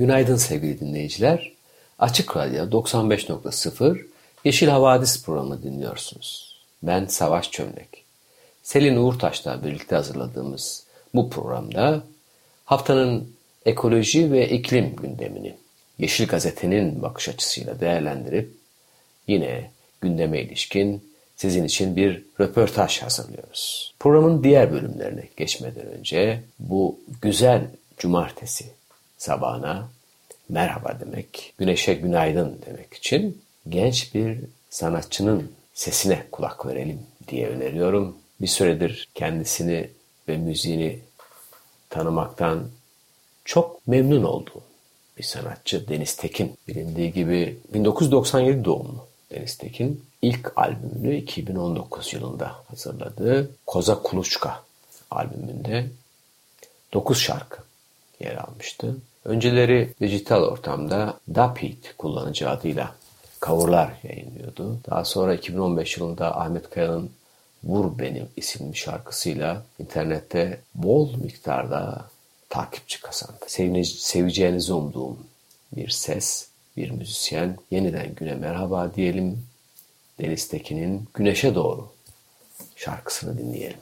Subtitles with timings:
[0.00, 1.52] Günaydın sevgili dinleyiciler.
[1.98, 4.04] Açık Radyo 95.0
[4.44, 6.56] Yeşil Havadis programı dinliyorsunuz.
[6.82, 8.04] Ben Savaş Çömlek.
[8.62, 12.02] Selin Uğurtaş'la birlikte hazırladığımız bu programda
[12.64, 13.36] haftanın
[13.66, 15.54] ekoloji ve iklim gündemini
[15.98, 18.54] Yeşil Gazete'nin bakış açısıyla değerlendirip
[19.26, 23.94] yine gündeme ilişkin sizin için bir röportaj hazırlıyoruz.
[23.98, 27.66] Programın diğer bölümlerine geçmeden önce bu güzel
[27.98, 28.80] cumartesi
[29.20, 29.88] sabahına
[30.50, 34.38] merhaba demek, güneşe günaydın demek için genç bir
[34.70, 38.16] sanatçının sesine kulak verelim diye öneriyorum.
[38.40, 39.90] Bir süredir kendisini
[40.28, 40.98] ve müziğini
[41.90, 42.68] tanımaktan
[43.44, 44.62] çok memnun olduğum
[45.18, 46.56] bir sanatçı Deniz Tekin.
[46.68, 53.50] Bilindiği gibi 1997 doğumlu Deniz Tekin ilk albümünü 2019 yılında hazırladı.
[53.66, 54.62] Koza Kuluçka
[55.10, 55.86] albümünde
[56.92, 57.62] 9 şarkı
[58.20, 58.96] yer almıştı.
[59.24, 62.94] Önceleri dijital ortamda Dapit kullanıcı adıyla
[63.40, 64.78] kavurlar yayınlıyordu.
[64.90, 67.10] Daha sonra 2015 yılında Ahmet Kaya'nın
[67.64, 72.04] Vur Benim isimli şarkısıyla internette bol miktarda
[72.48, 73.84] takipçi kazandı.
[73.84, 75.18] seveceğinizi umduğum
[75.76, 77.58] bir ses, bir müzisyen.
[77.70, 79.44] Yeniden güne merhaba diyelim.
[80.20, 81.88] Deniz Tekin'in Güneşe Doğru
[82.76, 83.78] şarkısını dinleyelim.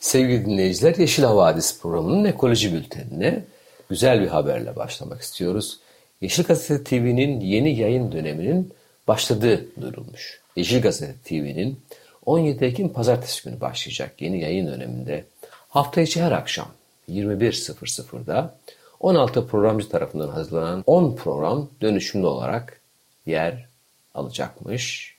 [0.00, 3.44] Sevgili dinleyiciler, Yeşil Havadis programının ekoloji bültenine
[3.88, 5.78] güzel bir haberle başlamak istiyoruz.
[6.20, 8.72] Yeşil Gazete TV'nin yeni yayın döneminin
[9.08, 10.40] başladığı duyurulmuş.
[10.56, 11.80] Yeşil Gazete TV'nin
[12.26, 15.24] 17 Ekim Pazartesi günü başlayacak yeni yayın döneminde
[15.68, 16.68] hafta içi her akşam
[17.10, 18.54] 21.00'da
[19.00, 22.80] 16 programcı tarafından hazırlanan 10 program dönüşümlü olarak
[23.26, 23.66] yer
[24.14, 25.16] alacakmış.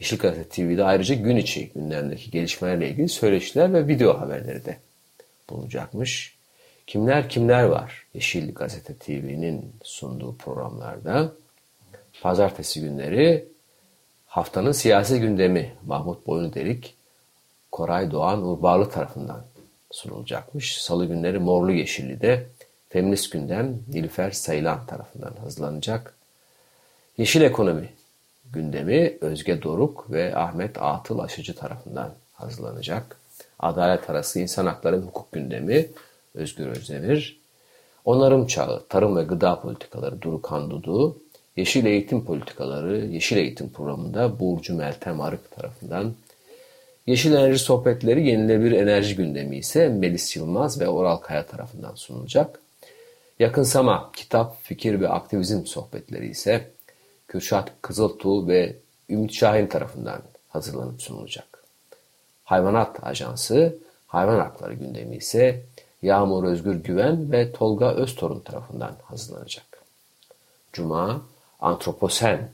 [0.00, 4.78] Yeşil Gazete TV'de ayrıca gün içi gündemdeki gelişmelerle ilgili söyleşiler ve video haberleri de
[5.50, 6.33] bulunacakmış.
[6.86, 11.32] Kimler kimler var Yeşil Gazete TV'nin sunduğu programlarda?
[12.22, 13.48] Pazartesi günleri
[14.26, 16.94] haftanın siyasi gündemi Mahmut Boynudelik,
[17.72, 19.44] Koray Doğan Urbarlı tarafından
[19.90, 20.82] sunulacakmış.
[20.82, 22.46] Salı günleri Morlu Yeşilli'de
[22.88, 26.14] Feminist Gündem Nilüfer Sayılan tarafından hazırlanacak.
[27.18, 27.88] Yeşil Ekonomi
[28.52, 33.16] gündemi Özge Doruk ve Ahmet Atıl Aşıcı tarafından hazırlanacak.
[33.58, 35.88] Adalet arası insan hakları hukuk gündemi
[36.34, 37.40] Özgür Özdemir.
[38.04, 41.16] Onarım çağı, tarım ve gıda politikaları Durukan Dudu.
[41.56, 46.14] Yeşil eğitim politikaları, Yeşil eğitim programında Burcu Meltem Arık tarafından
[47.06, 52.60] Yeşil Enerji Sohbetleri Yenilebilir Enerji gündemi ise Melis Yılmaz ve Oral Kaya tarafından sunulacak.
[53.38, 56.70] Yakınsama, kitap, fikir ve aktivizm sohbetleri ise
[57.28, 58.76] Kürşat Kızıltuğ ve
[59.10, 61.64] Ümit Şahin tarafından hazırlanıp sunulacak.
[62.44, 65.62] Hayvanat Ajansı, hayvan hakları gündemi ise
[66.04, 69.64] Yağmur Özgür Güven ve Tolga Öztorun tarafından hazırlanacak.
[70.72, 71.22] Cuma,
[71.60, 72.50] Antroposen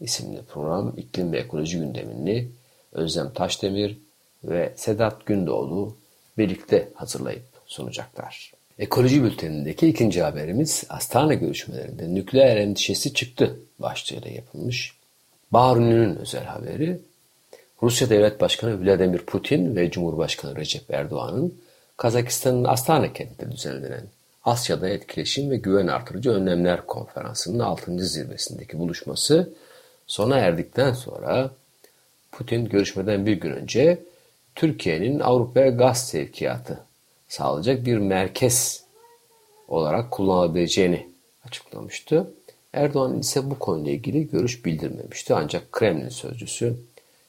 [0.00, 2.48] isimli program iklim ve ekoloji gündemini
[2.92, 3.98] Özlem Taşdemir
[4.44, 5.96] ve Sedat Gündoğdu
[6.38, 8.52] birlikte hazırlayıp sunacaklar.
[8.78, 14.96] Ekoloji bültenindeki ikinci haberimiz Astana görüşmelerinde nükleer endişesi çıktı başlığıyla yapılmış.
[15.52, 17.00] Bahruni'nin özel haberi
[17.82, 21.54] Rusya Devlet Başkanı Vladimir Putin ve Cumhurbaşkanı Recep Erdoğan'ın
[21.96, 24.06] Kazakistan'ın Astana kentinde düzenlenen
[24.44, 27.98] Asya'da etkileşim ve güven artırıcı önlemler konferansının 6.
[27.98, 29.52] zirvesindeki buluşması
[30.06, 31.50] sona erdikten sonra
[32.32, 34.02] Putin görüşmeden bir gün önce
[34.54, 36.80] Türkiye'nin Avrupa'ya gaz sevkiyatı
[37.28, 38.84] sağlayacak bir merkez
[39.68, 41.08] olarak kullanılabileceğini
[41.46, 42.30] açıklamıştı.
[42.72, 45.34] Erdoğan ise bu konuyla ilgili görüş bildirmemişti.
[45.34, 46.76] Ancak Kremlin sözcüsü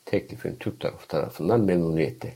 [0.06, 2.34] teklifin Türk tarafı tarafından memnuniyetle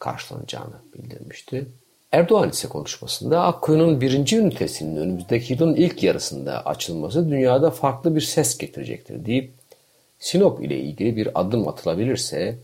[0.00, 1.66] karşılanacağını bildirmişti.
[2.12, 8.58] Erdoğan ise konuşmasında Akkuyu'nun birinci ünitesinin önümüzdeki yılın ilk yarısında açılması dünyada farklı bir ses
[8.58, 9.52] getirecektir deyip
[10.18, 12.58] Sinop ile ilgili bir adım atılabilirse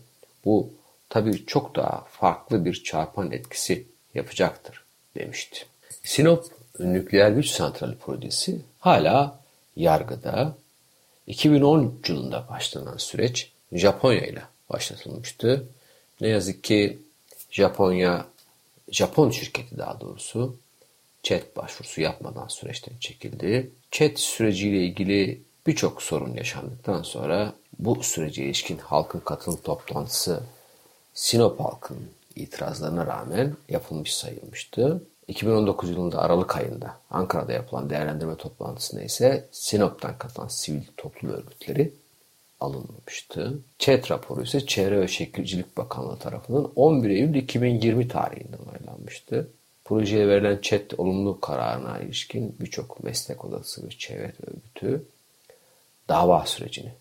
[0.45, 0.69] bu
[1.09, 3.85] tabii çok daha farklı bir çarpan etkisi
[4.15, 4.83] yapacaktır
[5.15, 5.65] demişti.
[6.03, 6.45] Sinop
[6.79, 9.39] nükleer güç santrali projesi hala
[9.75, 10.55] yargıda.
[11.27, 15.67] 2010 yılında başlanan süreç Japonya ile başlatılmıştı.
[16.21, 16.99] Ne yazık ki
[17.57, 18.25] Japonya
[18.91, 20.55] Japon şirketi daha doğrusu
[21.23, 23.71] chat başvurusu yapmadan süreçten çekildi.
[23.91, 30.43] Chat süreciyle ilgili birçok sorun yaşandıktan sonra bu sürece ilişkin halkın katılım toplantısı
[31.13, 35.03] Sinop halkının itirazlarına rağmen yapılmış sayılmıştı.
[35.27, 41.93] 2019 yılında Aralık ayında Ankara'da yapılan değerlendirme toplantısında ise Sinop'tan katılan sivil toplum örgütleri
[42.59, 43.59] alınmamıştı.
[43.79, 49.51] ÇED raporu ise Çevre ve Şekilcilik Bakanlığı tarafından 11 Eylül 2020 tarihinde onaylanmıştı.
[49.85, 55.05] Projeye verilen ÇED olumlu kararına ilişkin birçok meslek odası ve çevre örgütü
[56.09, 56.91] dava sürecini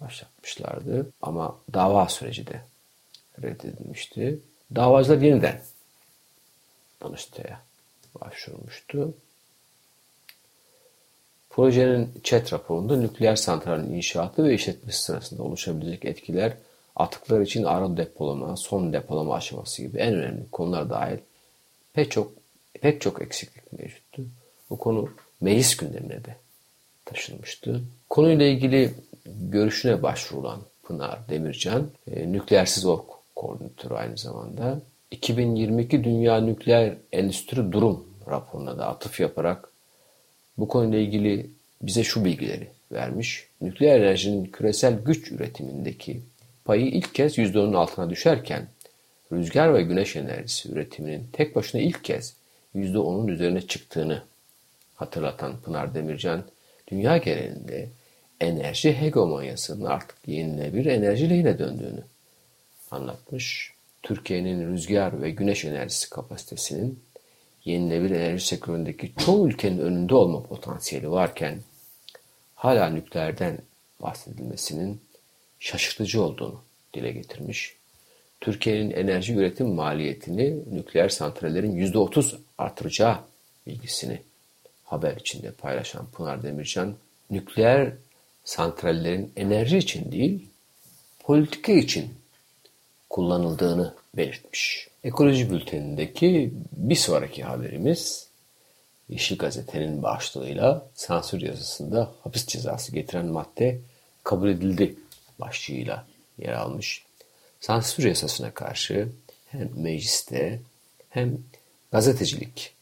[0.00, 1.10] başlatmışlardı.
[1.22, 2.60] Ama dava süreci de
[3.42, 4.38] reddedilmişti.
[4.74, 5.62] Davacılar yeniden
[7.02, 7.62] Danıştay'a
[8.20, 9.14] başvurmuştu.
[11.52, 16.52] Projenin chat raporunda nükleer santralin inşaatı ve işletmesi sırasında oluşabilecek etkiler,
[16.96, 21.18] atıklar için ara depolama, son depolama aşaması gibi en önemli konular dahil
[21.92, 22.32] pek çok
[22.80, 24.22] pek çok eksiklik mevcuttu.
[24.70, 25.08] Bu konu
[25.40, 26.36] meclis gündemine de
[27.04, 27.82] taşınmıştı.
[28.10, 28.94] Konuyla ilgili
[29.26, 33.04] görüşüne başvurulan Pınar Demircan, e, nükleersiz ork
[33.36, 39.71] koordinatörü aynı zamanda 2022 Dünya Nükleer Endüstri Durum raporuna da atıf yaparak
[40.58, 41.50] bu konuyla ilgili
[41.82, 43.46] bize şu bilgileri vermiş.
[43.60, 46.20] Nükleer enerjinin küresel güç üretimindeki
[46.64, 48.66] payı ilk kez %10'un altına düşerken
[49.32, 52.36] rüzgar ve güneş enerjisi üretiminin tek başına ilk kez
[52.74, 54.22] %10'un üzerine çıktığını
[54.94, 56.44] hatırlatan Pınar Demircan,
[56.90, 57.88] dünya genelinde
[58.40, 62.02] enerji hegemonyasının artık yenilenebilir enerji lehine döndüğünü
[62.90, 63.72] anlatmış.
[64.02, 67.00] Türkiye'nin rüzgar ve güneş enerjisi kapasitesinin
[67.64, 71.58] yenilenebilir enerji sektöründeki çoğu ülkenin önünde olma potansiyeli varken
[72.54, 73.58] hala nükleerden
[74.02, 75.00] bahsedilmesinin
[75.60, 76.60] şaşırtıcı olduğunu
[76.94, 77.76] dile getirmiş.
[78.40, 83.18] Türkiye'nin enerji üretim maliyetini nükleer santrallerin %30 artıracağı
[83.66, 84.22] bilgisini
[84.84, 86.94] haber içinde paylaşan Pınar Demircan,
[87.30, 87.92] nükleer
[88.44, 90.46] santrallerin enerji için değil,
[91.18, 92.14] politika için
[93.12, 94.88] kullanıldığını belirtmiş.
[95.04, 98.28] Ekoloji bültenindeki bir sonraki haberimiz
[99.08, 103.78] Yeşil Gazete'nin başlığıyla sansür yasasında hapis cezası getiren madde
[104.24, 104.94] kabul edildi
[105.40, 106.06] başlığıyla
[106.38, 107.04] yer almış.
[107.60, 109.08] Sansür yasasına karşı
[109.46, 110.60] hem mecliste
[111.10, 111.38] hem
[111.90, 112.74] gazetecilik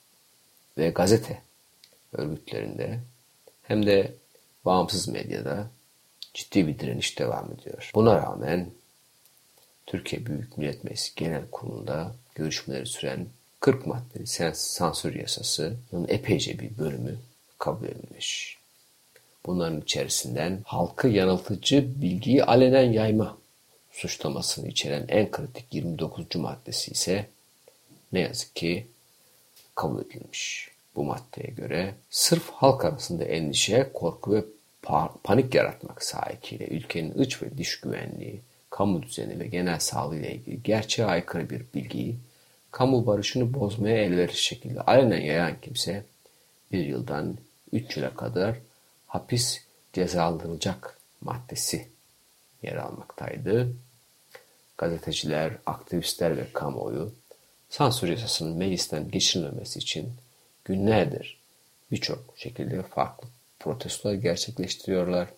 [0.79, 1.43] ve gazete
[2.13, 3.01] örgütlerinde
[3.63, 4.13] hem de
[4.65, 5.71] bağımsız medyada
[6.35, 7.91] ciddi bir direniş devam ediyor.
[7.95, 8.71] Buna rağmen
[9.91, 13.27] Türkiye Büyük Millet Meclisi Genel Kurulu'nda görüşmeleri süren
[13.61, 17.17] 40 maddeli sansür yasasının epeyce bir bölümü
[17.59, 18.59] kabul edilmiş.
[19.47, 23.39] Bunların içerisinden halkı yanıltıcı bilgiyi alenen yayma
[23.91, 26.37] suçlamasını içeren en kritik 29.
[26.37, 27.27] maddesi ise
[28.13, 28.87] ne yazık ki
[29.75, 30.71] kabul edilmiş.
[30.97, 34.45] Bu maddeye göre sırf halk arasında endişe, korku ve
[35.25, 38.41] panik yaratmak sahikiyle ülkenin iç ve dış güvenliği,
[38.71, 42.17] kamu düzeni ve genel sağlığı ile ilgili gerçeğe aykırı bir bilgiyi
[42.71, 46.05] kamu barışını bozmaya elverişli şekilde alenen yayan kimse
[46.73, 47.37] bir yıldan
[47.73, 48.57] üç yıla kadar
[49.07, 49.61] hapis
[49.93, 51.89] cezalandırılacak maddesi
[52.63, 53.73] yer almaktaydı.
[54.79, 57.13] Gazeteciler, aktivistler ve kamuoyu
[57.69, 60.13] sansür yasasının meclisten geçirilmemesi için
[60.65, 61.41] günlerdir
[61.91, 65.29] birçok şekilde farklı protestolar gerçekleştiriyorlar.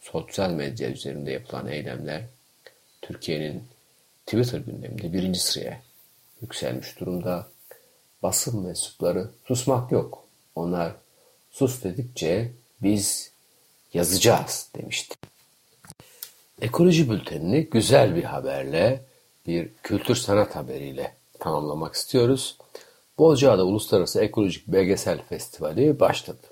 [0.00, 2.22] Sosyal medya üzerinde yapılan eylemler
[3.02, 3.64] Türkiye'nin
[4.26, 5.82] Twitter gündeminde birinci sıraya
[6.42, 7.48] yükselmiş durumda.
[8.22, 10.24] Basın mensupları susmak yok.
[10.54, 10.92] Onlar
[11.50, 12.52] sus dedikçe
[12.82, 13.32] biz
[13.94, 15.16] yazacağız demişti.
[16.60, 19.04] Ekoloji bültenini güzel bir haberle,
[19.46, 22.56] bir kültür sanat haberiyle tamamlamak istiyoruz.
[23.18, 26.46] Bozcaada Uluslararası Ekolojik Belgesel Festivali başladı.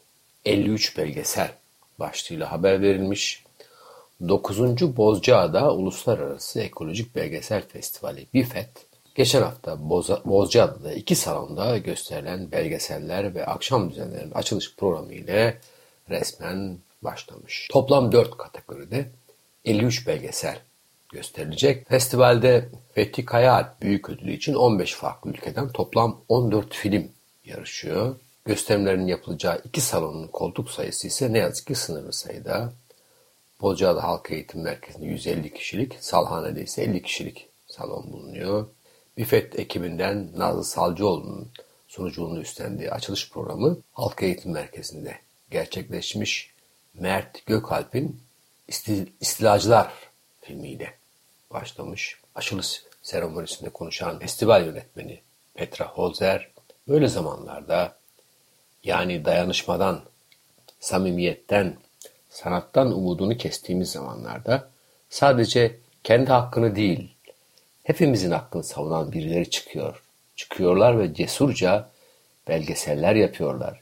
[0.44, 1.52] 53 belgesel
[1.98, 3.44] başlığıyla haber verilmiş.
[4.20, 4.96] 9.
[4.96, 8.68] Bozcaada Uluslararası Ekolojik Belgesel Festivali BİFET,
[9.14, 9.88] geçen hafta
[10.24, 15.60] Bozcaada'da iki salonda gösterilen belgeseller ve akşam düzenlerinin açılış programı ile
[16.10, 17.68] resmen başlamış.
[17.70, 19.08] Toplam 4 kategoride
[19.64, 20.58] 53 belgesel
[21.12, 21.88] gösterilecek.
[21.88, 27.08] Festivalde Fethi Kayaalp Büyük Ödülü için 15 farklı ülkeden toplam 14 film
[27.44, 28.16] yarışıyor.
[28.44, 32.72] Gösterimlerin yapılacağı iki salonun koltuk sayısı ise ne yazık ki sınırlı sayıda.
[33.60, 38.66] Bozcaada Halk Eğitim Merkezi'nde 150 kişilik, Salhane'de ise 50 kişilik salon bulunuyor.
[39.16, 41.48] Bifet ekibinden Nazlı Salcıoğlu'nun
[41.88, 45.18] sunuculuğunu üstlendiği açılış programı Halk Eğitim Merkezi'nde
[45.50, 46.54] gerçekleşmiş.
[46.94, 48.20] Mert Gökalp'in
[49.20, 49.92] İstilacılar
[50.40, 50.94] filmiyle
[51.50, 52.20] başlamış.
[52.34, 55.20] Açılış seremonisinde konuşan festival yönetmeni
[55.54, 56.48] Petra Holzer
[56.88, 57.98] böyle zamanlarda
[58.84, 60.02] yani dayanışmadan,
[60.80, 61.76] samimiyetten,
[62.30, 64.68] sanattan umudunu kestiğimiz zamanlarda
[65.10, 67.14] sadece kendi hakkını değil,
[67.82, 70.02] hepimizin hakkını savunan birileri çıkıyor.
[70.36, 71.88] Çıkıyorlar ve cesurca
[72.48, 73.80] belgeseller yapıyorlar.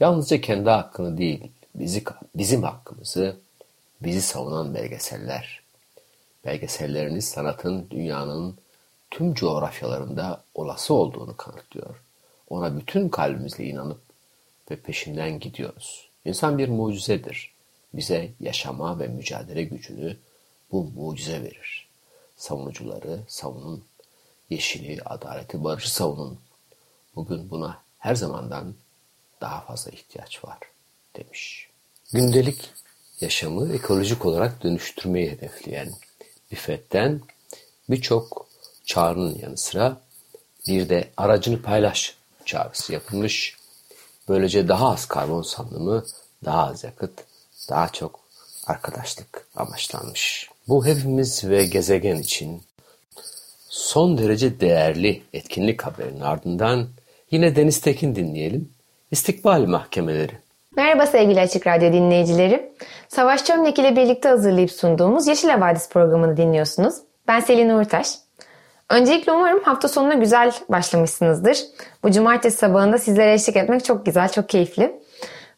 [0.00, 3.36] Yalnızca kendi hakkını değil, bizi, bizim hakkımızı,
[4.00, 5.62] bizi savunan belgeseller.
[6.44, 8.56] Belgeselleriniz sanatın dünyanın
[9.10, 12.02] tüm coğrafyalarında olası olduğunu kanıtlıyor.
[12.50, 14.00] Ona bütün kalbimizle inanıp
[14.70, 16.08] ve peşinden gidiyoruz.
[16.24, 17.55] İnsan bir mucizedir.
[17.94, 20.16] Bize yaşama ve mücadele gücünü
[20.72, 21.88] bu mucize verir.
[22.36, 23.84] Savunucuları savunun,
[24.50, 26.38] yeşili, adaleti, barışı savunun.
[27.14, 28.74] Bugün buna her zamandan
[29.40, 30.58] daha fazla ihtiyaç var
[31.16, 31.70] demiş.
[32.12, 32.70] Gündelik
[33.20, 35.92] yaşamı ekolojik olarak dönüştürmeyi hedefleyen
[36.50, 37.20] İffet'ten
[37.90, 38.46] birçok
[38.84, 40.00] çağrının yanı sıra
[40.68, 43.56] bir de aracını paylaş çağrısı yapılmış.
[44.28, 46.04] Böylece daha az karbon salınımı,
[46.44, 47.24] daha az yakıt,
[47.70, 48.20] daha çok
[48.66, 50.50] arkadaşlık amaçlanmış.
[50.68, 52.62] Bu hepimiz ve gezegen için
[53.68, 56.88] son derece değerli etkinlik haberinin ardından
[57.30, 58.72] yine Deniz Tekin dinleyelim.
[59.10, 60.32] İstikbal mahkemeleri.
[60.76, 62.72] Merhaba sevgili Açık Radyo dinleyicileri.
[63.08, 66.94] Savaş Çömlek ile birlikte hazırlayıp sunduğumuz Yeşil Havadis programını dinliyorsunuz.
[67.28, 68.08] Ben Selin Uğurtaş.
[68.90, 71.58] Öncelikle umarım hafta sonuna güzel başlamışsınızdır.
[72.02, 75.00] Bu cumartesi sabahında sizlere eşlik etmek çok güzel, çok keyifli.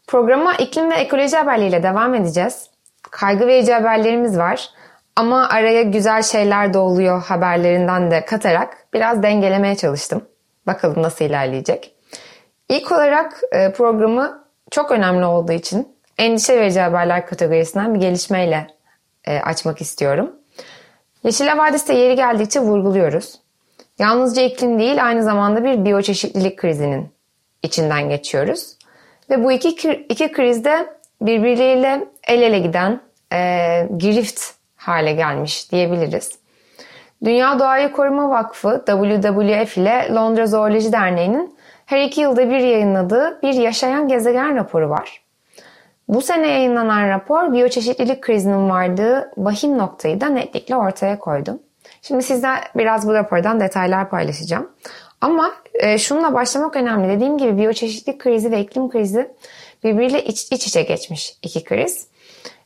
[0.08, 2.70] Programa iklim ve ekoloji haberleriyle devam edeceğiz.
[3.10, 4.70] Kaygı verici haberlerimiz var.
[5.16, 10.24] Ama araya güzel şeyler de oluyor haberlerinden de katarak biraz dengelemeye çalıştım.
[10.66, 11.94] Bakalım nasıl ilerleyecek.
[12.68, 18.66] İlk olarak e, programı çok önemli olduğu için endişe verici haberler kategorisinden bir gelişmeyle
[19.24, 20.32] e, açmak istiyorum.
[21.24, 23.40] Yeşil Havadis'te yeri geldikçe vurguluyoruz.
[23.98, 27.08] Yalnızca iklim değil aynı zamanda bir biyoçeşitlilik krizinin
[27.62, 28.77] içinden geçiyoruz.
[29.30, 30.86] Ve bu iki, iki krizde
[31.20, 33.00] birbirleriyle el ele giden
[33.32, 34.40] e, girift
[34.76, 36.38] hale gelmiş diyebiliriz.
[37.24, 43.54] Dünya Doğayı Koruma Vakfı WWF ile Londra Zooloji Derneği'nin her iki yılda bir yayınladığı bir
[43.54, 45.22] yaşayan gezegen raporu var.
[46.08, 51.60] Bu sene yayınlanan rapor biyoçeşitlilik krizinin vardığı vahim noktayı da netlikle ortaya koydu.
[52.02, 54.70] Şimdi sizler biraz bu rapordan detaylar paylaşacağım.
[55.20, 57.08] Ama e, şununla başlamak önemli.
[57.08, 59.34] Dediğim gibi biyoçeşitlilik krizi ve iklim krizi
[59.84, 62.08] birbiriyle iç, iç içe geçmiş iki kriz.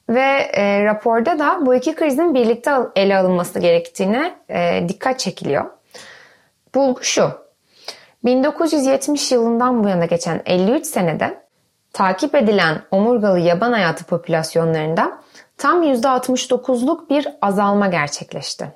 [0.09, 5.64] Ve e, raporda da bu iki krizin birlikte ele alınması gerektiğine e, dikkat çekiliyor.
[6.75, 7.30] Bulgu şu.
[8.25, 11.42] 1970 yılından bu yana geçen 53 senede
[11.92, 15.18] takip edilen omurgalı yaban hayatı popülasyonlarında
[15.59, 18.73] tam %69'luk bir azalma gerçekleşti.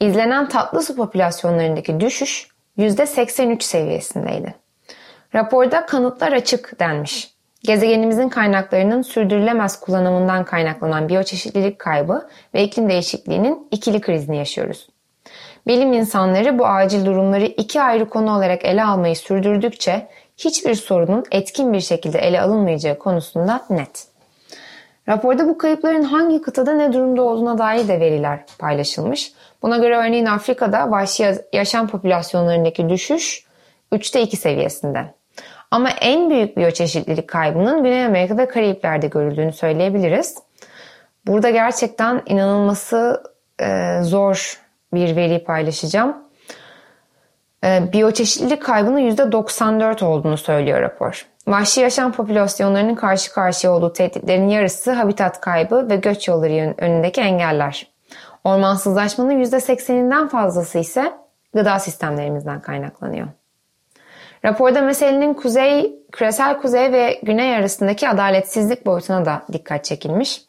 [0.00, 2.48] İzlenen tatlı su popülasyonlarındaki düşüş
[2.78, 4.54] %83 seviyesindeydi.
[5.34, 7.36] Raporda kanıtlar açık denmiş.
[7.62, 14.88] Gezegenimizin kaynaklarının sürdürülemez kullanımından kaynaklanan biyoçeşitlilik kaybı ve iklim değişikliğinin ikili krizini yaşıyoruz.
[15.66, 21.72] Bilim insanları bu acil durumları iki ayrı konu olarak ele almayı sürdürdükçe hiçbir sorunun etkin
[21.72, 24.06] bir şekilde ele alınmayacağı konusunda net.
[25.08, 29.32] Raporda bu kayıpların hangi kıtada ne durumda olduğuna dair de veriler paylaşılmış.
[29.66, 33.44] Buna göre örneğin Afrika'da vahşi yaşam popülasyonlarındaki düşüş
[33.92, 35.14] 3'te 2 seviyesinde.
[35.70, 40.38] Ama en büyük biyoçeşitlilik kaybının Güney Amerika ve Karayipler'de görüldüğünü söyleyebiliriz.
[41.26, 43.22] Burada gerçekten inanılması
[43.60, 44.60] e, zor
[44.94, 46.16] bir veri paylaşacağım.
[47.64, 51.26] E, biyoçeşitlilik kaybının %94 olduğunu söylüyor rapor.
[51.46, 57.95] Vahşi yaşam popülasyonlarının karşı karşıya olduğu tehditlerin yarısı habitat kaybı ve göç yolları önündeki engeller.
[58.46, 61.12] Ormansızlaşmanın %80'inden fazlası ise
[61.54, 63.26] gıda sistemlerimizden kaynaklanıyor.
[64.44, 70.42] Raporda meselenin kuzey, küresel kuzey ve güney arasındaki adaletsizlik boyutuna da dikkat çekilmiş.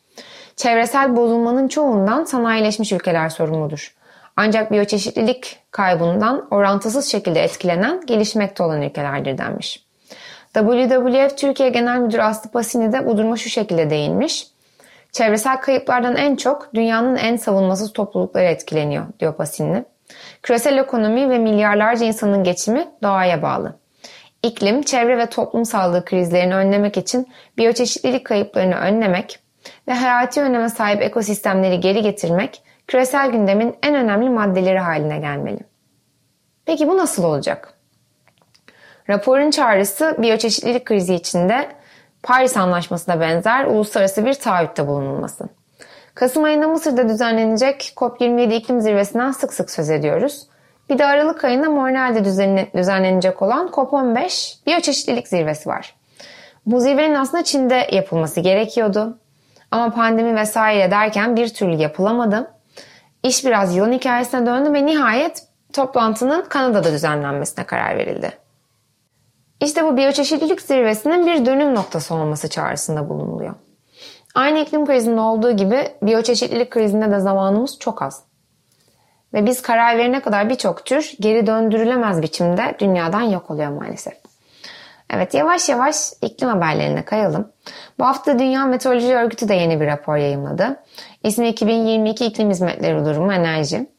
[0.55, 3.95] Çevresel bozulmanın çoğundan sanayileşmiş ülkeler sorumludur.
[4.35, 9.85] Ancak biyoçeşitlilik kaybından orantısız şekilde etkilenen gelişmekte olan ülkelerdir denmiş.
[10.53, 14.47] WWF Türkiye Genel Müdürü Aslı Pasini de bu duruma şu şekilde değinmiş.
[15.17, 19.85] Çevresel kayıplardan en çok dünyanın en savunmasız toplulukları etkileniyor diyor Pasini.
[20.43, 23.79] Küresel ekonomi ve milyarlarca insanın geçimi doğaya bağlı.
[24.43, 29.39] İklim, çevre ve toplum sağlığı krizlerini önlemek için biyoçeşitlilik kayıplarını önlemek
[29.87, 35.59] ve hayati öneme sahip ekosistemleri geri getirmek küresel gündemin en önemli maddeleri haline gelmeli.
[36.65, 37.73] Peki bu nasıl olacak?
[39.09, 41.76] Raporun çağrısı biyoçeşitlilik krizi içinde
[42.27, 45.49] Paris Anlaşması'na benzer uluslararası bir taahhütte bulunulması.
[46.15, 50.47] Kasım ayında Mısır'da düzenlenecek COP27 iklim zirvesinden sık sık söz ediyoruz.
[50.89, 52.25] Bir de Aralık ayında Montreal'de
[52.77, 55.95] düzenlenecek olan COP15 biyoçeşitlilik zirvesi var.
[56.65, 59.17] Bu zirvenin aslında Çin'de yapılması gerekiyordu.
[59.71, 62.51] Ama pandemi vesaire derken bir türlü yapılamadı.
[63.23, 65.43] İş biraz yılın hikayesine döndü ve nihayet
[65.73, 68.46] toplantının Kanada'da düzenlenmesine karar verildi.
[69.61, 73.55] İşte bu biyoçeşitlilik zirvesinin bir dönüm noktası olması çağrısında bulunuluyor.
[74.35, 78.23] Aynı iklim krizinde olduğu gibi biyoçeşitlilik krizinde de zamanımız çok az.
[79.33, 84.13] Ve biz karar verene kadar birçok tür geri döndürülemez biçimde dünyadan yok oluyor maalesef.
[85.09, 87.51] Evet yavaş yavaş iklim haberlerine kayalım.
[87.99, 90.83] Bu hafta Dünya Meteoroloji Örgütü de yeni bir rapor yayınladı.
[91.23, 93.89] İsmi 2022 İklim Hizmetleri Durumu Enerji.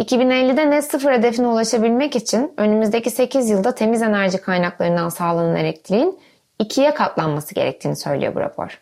[0.00, 6.18] 2050'de net sıfır hedefine ulaşabilmek için önümüzdeki 8 yılda temiz enerji kaynaklarından sağlanan elektriğin
[6.58, 8.80] ikiye katlanması gerektiğini söylüyor bu rapor.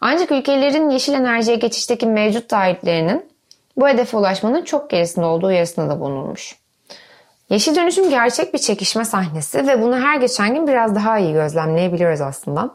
[0.00, 3.26] Ancak ülkelerin yeşil enerjiye geçişteki mevcut taahhütlerinin
[3.76, 6.56] bu hedefe ulaşmanın çok gerisinde olduğu uyarısında da bulunulmuş.
[7.50, 12.20] Yeşil dönüşüm gerçek bir çekişme sahnesi ve bunu her geçen gün biraz daha iyi gözlemleyebiliyoruz
[12.20, 12.70] aslında.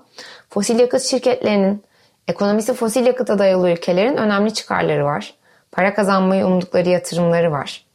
[0.50, 1.84] Fosil yakıt şirketlerinin,
[2.28, 5.34] ekonomisi fosil yakıta dayalı ülkelerin önemli çıkarları var.
[5.78, 7.86] Para kazanmayı umdukları yatırımları var.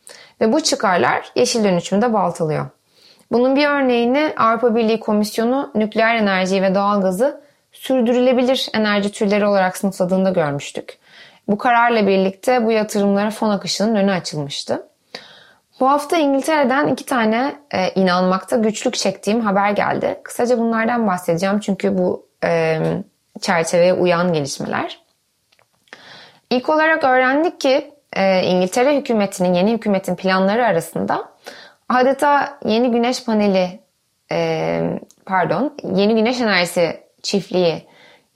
[0.40, 2.66] Ve bu çıkarlar yeşil dönüşümü de baltalıyor.
[3.32, 7.40] Bunun bir örneğini Avrupa Birliği Komisyonu nükleer enerjiyi ve doğalgazı
[7.72, 10.98] sürdürülebilir enerji türleri olarak sınıfladığında görmüştük.
[11.48, 14.86] Bu kararla birlikte bu yatırımlara fon akışının önü açılmıştı.
[15.80, 20.20] Bu hafta İngiltere'den iki tane e, inanmakta güçlük çektiğim haber geldi.
[20.22, 22.80] Kısaca bunlardan bahsedeceğim çünkü bu e,
[23.40, 25.01] çerçeveye uyan gelişmeler.
[26.52, 31.28] İlk olarak öğrendik ki e, İngiltere hükümetinin, yeni hükümetin planları arasında
[31.88, 33.80] adeta yeni güneş paneli,
[34.32, 34.80] e,
[35.26, 37.86] pardon, yeni güneş enerjisi çiftliği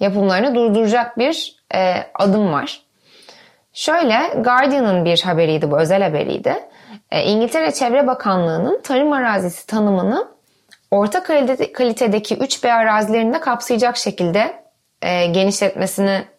[0.00, 2.82] yapımlarını durduracak bir e, adım var.
[3.73, 6.55] Şöyle Guardian'ın bir haberiydi bu özel haberiydi.
[7.11, 10.29] E, İngiltere Çevre Bakanlığı'nın tarım arazisi tanımını
[10.90, 11.22] orta
[11.72, 14.62] kalitedeki 3B arazilerinde kapsayacak şekilde
[15.02, 16.36] e, genişletmesini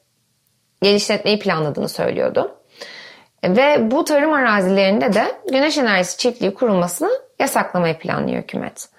[0.81, 2.55] genişletmeyi planladığını söylüyordu.
[3.43, 7.09] Ve bu tarım arazilerinde de güneş enerjisi çiftliği kurulmasını
[7.39, 8.89] yasaklamayı planlıyor hükümet.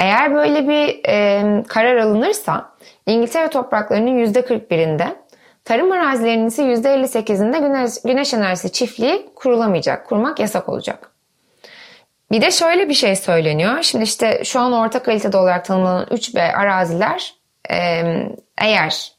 [0.00, 2.72] Eğer böyle bir e, karar alınırsa
[3.06, 5.16] İngiltere topraklarının %41'inde
[5.64, 11.10] tarım arazilerinin ise %58'inde güneş, güneş enerjisi çiftliği kurulamayacak, kurmak yasak olacak.
[12.32, 13.82] Bir de şöyle bir şey söyleniyor.
[13.82, 17.34] Şimdi işte şu an orta kalitede olarak tanımlanan 3B araziler
[17.70, 18.02] e,
[18.58, 19.12] eğer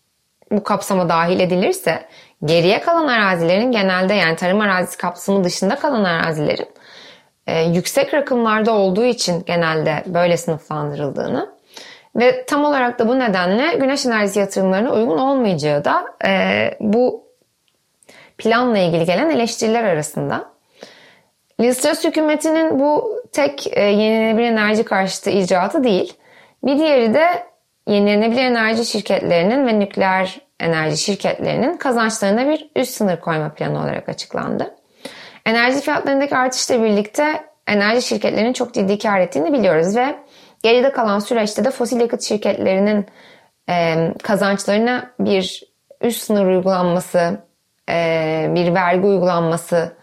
[0.51, 2.05] bu kapsama dahil edilirse
[2.45, 6.67] geriye kalan arazilerin genelde yani tarım arazisi kapsamı dışında kalan arazilerin
[7.47, 11.49] e, yüksek rakımlarda olduğu için genelde böyle sınıflandırıldığını
[12.15, 16.31] ve tam olarak da bu nedenle güneş enerjisi yatırımlarına uygun olmayacağı da e,
[16.79, 17.23] bu
[18.37, 20.51] planla ilgili gelen eleştiriler arasında.
[21.59, 26.13] Liz Truss hükümetinin bu tek e, yenilenebilir enerji karşıtı icraatı değil.
[26.63, 27.50] Bir diğeri de
[27.87, 34.75] yenilenebilir enerji şirketlerinin ve nükleer enerji şirketlerinin kazançlarına bir üst sınır koyma planı olarak açıklandı.
[35.45, 40.15] Enerji fiyatlarındaki artışla birlikte enerji şirketlerinin çok ciddi kar ettiğini biliyoruz ve
[40.63, 43.05] geride kalan süreçte de fosil yakıt şirketlerinin
[43.69, 45.63] e, kazançlarına bir
[46.01, 47.39] üst sınır uygulanması,
[47.89, 49.95] e, bir vergi uygulanması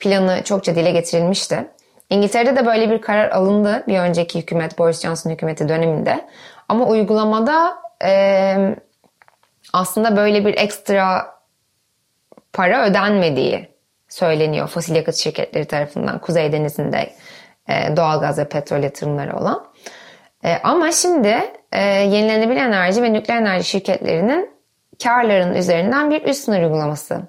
[0.00, 1.68] planı çokça dile getirilmişti.
[2.10, 6.28] İngiltere'de de böyle bir karar alındı bir önceki hükümet, Boris Johnson hükümeti döneminde.
[6.68, 8.76] Ama uygulamada e,
[9.72, 11.34] aslında böyle bir ekstra
[12.52, 13.68] para ödenmediği
[14.08, 17.12] söyleniyor fosil yakıt şirketleri tarafından Kuzey Denizi'nde
[17.68, 19.66] e, doğalgaz ve petrol yatırımları olan.
[20.44, 21.38] E, ama şimdi
[21.72, 24.50] e, yenilenebilir enerji ve nükleer enerji şirketlerinin
[25.02, 27.20] karların üzerinden bir üst sınır uygulaması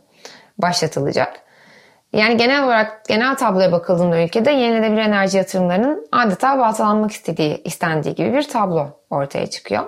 [0.57, 1.43] başlatılacak.
[2.13, 8.33] Yani genel olarak genel tabloya bakıldığında ülkede yenilenebilir enerji yatırımlarının adeta baltalanmak istediği, istendiği gibi
[8.33, 9.83] bir tablo ortaya çıkıyor.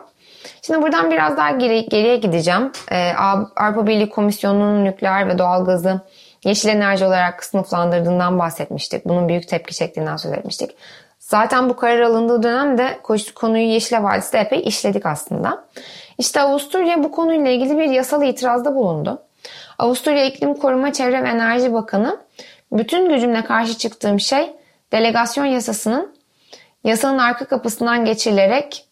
[0.61, 2.71] Şimdi buradan biraz daha geri, geriye gideceğim.
[2.91, 3.13] Ee,
[3.55, 6.01] Avrupa Birliği Komisyonu'nun nükleer ve doğalgazı
[6.43, 9.05] yeşil enerji olarak sınıflandırdığından bahsetmiştik.
[9.05, 10.71] Bunun büyük tepki çektiğinden söz etmiştik.
[11.19, 12.99] Zaten bu karar alındığı dönemde
[13.35, 15.65] konuyu Yeşil Vadisi'de epey işledik aslında.
[16.17, 19.24] İşte Avusturya bu konuyla ilgili bir yasal itirazda bulundu.
[19.79, 22.19] Avusturya İklim Koruma Çevre ve Enerji Bakanı
[22.71, 24.55] bütün gücümle karşı çıktığım şey
[24.91, 26.15] delegasyon yasasının
[26.83, 28.85] yasanın arka kapısından geçirilerek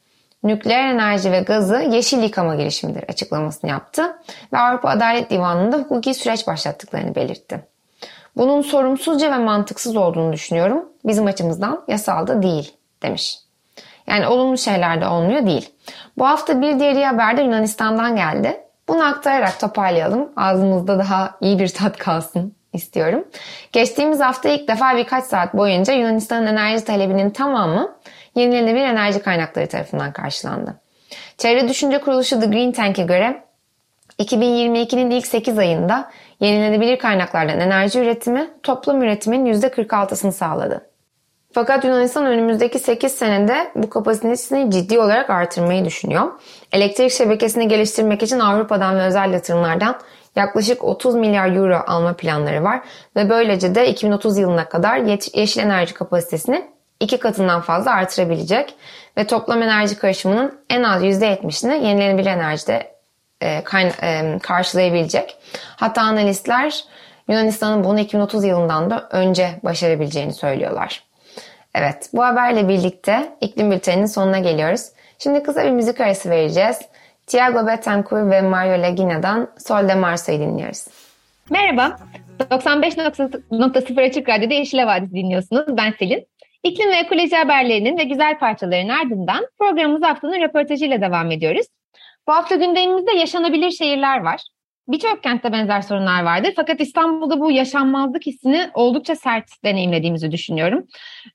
[0.43, 4.15] nükleer enerji ve gazı yeşil yıkama girişimidir açıklamasını yaptı
[4.53, 7.65] ve Avrupa Adalet Divanı'nda hukuki süreç başlattıklarını belirtti.
[8.37, 10.89] Bunun sorumsuzca ve mantıksız olduğunu düşünüyorum.
[11.05, 13.39] Bizim açımızdan yasal da değil demiş.
[14.07, 15.69] Yani olumlu şeyler de olmuyor değil.
[16.17, 18.63] Bu hafta bir diğer haber de Yunanistan'dan geldi.
[18.93, 20.29] Bunu aktararak toparlayalım.
[20.35, 23.27] Ağzımızda daha iyi bir tat kalsın istiyorum.
[23.71, 27.95] Geçtiğimiz hafta ilk defa birkaç saat boyunca Yunanistan'ın enerji talebinin tamamı
[28.35, 30.75] yenilenebilir enerji kaynakları tarafından karşılandı.
[31.37, 33.43] Çevre Düşünce Kuruluşu The Green Tank'e göre
[34.19, 40.92] 2022'nin ilk 8 ayında yenilenebilir kaynaklardan enerji üretimi toplam üretimin %46'sını sağladı.
[41.53, 46.31] Fakat Yunanistan önümüzdeki 8 senede bu kapasitesini ciddi olarak artırmayı düşünüyor.
[46.71, 49.99] Elektrik şebekesini geliştirmek için Avrupa'dan ve özel yatırımlardan
[50.35, 52.81] yaklaşık 30 milyar euro alma planları var
[53.15, 54.97] ve böylece de 2030 yılına kadar
[55.33, 58.75] yeşil enerji kapasitesini iki katından fazla artırabilecek
[59.17, 62.93] ve toplam enerji karışımının en az %70'ini yenilenebilir enerjide
[63.41, 63.63] e,
[64.01, 65.37] e, karşılayabilecek.
[65.75, 66.83] Hatta analistler
[67.27, 71.12] Yunanistan'ın bunu 2030 yılından da önce başarabileceğini söylüyorlar.
[71.75, 74.89] Evet, bu haberle birlikte iklim bülteninin sonuna geliyoruz.
[75.19, 76.79] Şimdi kısa bir müzik arası vereceğiz.
[77.27, 80.87] Tiago Betancourt ve Mario Lagina'dan Sol de Marso'yu dinliyoruz.
[81.49, 81.99] Merhaba,
[82.39, 85.65] 95.0 Açık Radyo'da Yeşil Havadis dinliyorsunuz.
[85.67, 86.27] Ben Selin.
[86.63, 91.65] İklim ve ekoloji haberlerinin ve güzel parçaların ardından programımız haftanın röportajıyla devam ediyoruz.
[92.27, 94.41] Bu hafta gündemimizde yaşanabilir şehirler var.
[94.87, 96.53] Birçok kentte benzer sorunlar vardır.
[96.55, 100.87] Fakat İstanbul'da bu yaşanmazlık hissini oldukça sert deneyimlediğimizi düşünüyorum.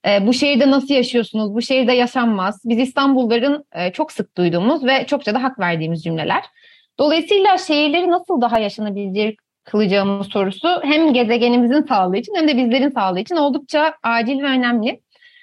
[0.07, 1.55] E, bu şehirde nasıl yaşıyorsunuz?
[1.55, 2.63] Bu şehirde yaşanmaz.
[2.65, 6.45] Biz İstanbulluların e, çok sık duyduğumuz ve çokça da hak verdiğimiz cümleler.
[6.99, 13.21] Dolayısıyla şehirleri nasıl daha yaşanabilir kılacağımız sorusu hem gezegenimizin sağlığı için hem de bizlerin sağlığı
[13.21, 15.01] için oldukça acil ve önemli.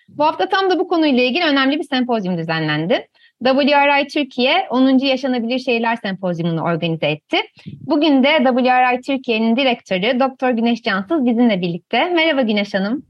[0.09, 3.07] Bu hafta tam da bu konuyla ilgili önemli bir sempozyum düzenlendi.
[3.43, 4.97] WRI Türkiye 10.
[4.97, 7.37] Yaşanabilir Şehirler Sempozyumunu organize etti.
[7.65, 12.05] Bugün de WRI Türkiye'nin direktörü Doktor Güneş Cansız bizimle birlikte.
[12.05, 13.05] Merhaba Güneş Hanım.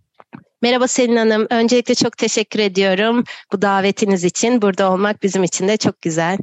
[0.61, 1.47] Merhaba Selin Hanım.
[1.49, 4.61] Öncelikle çok teşekkür ediyorum bu davetiniz için.
[4.61, 6.37] Burada olmak bizim için de çok güzel.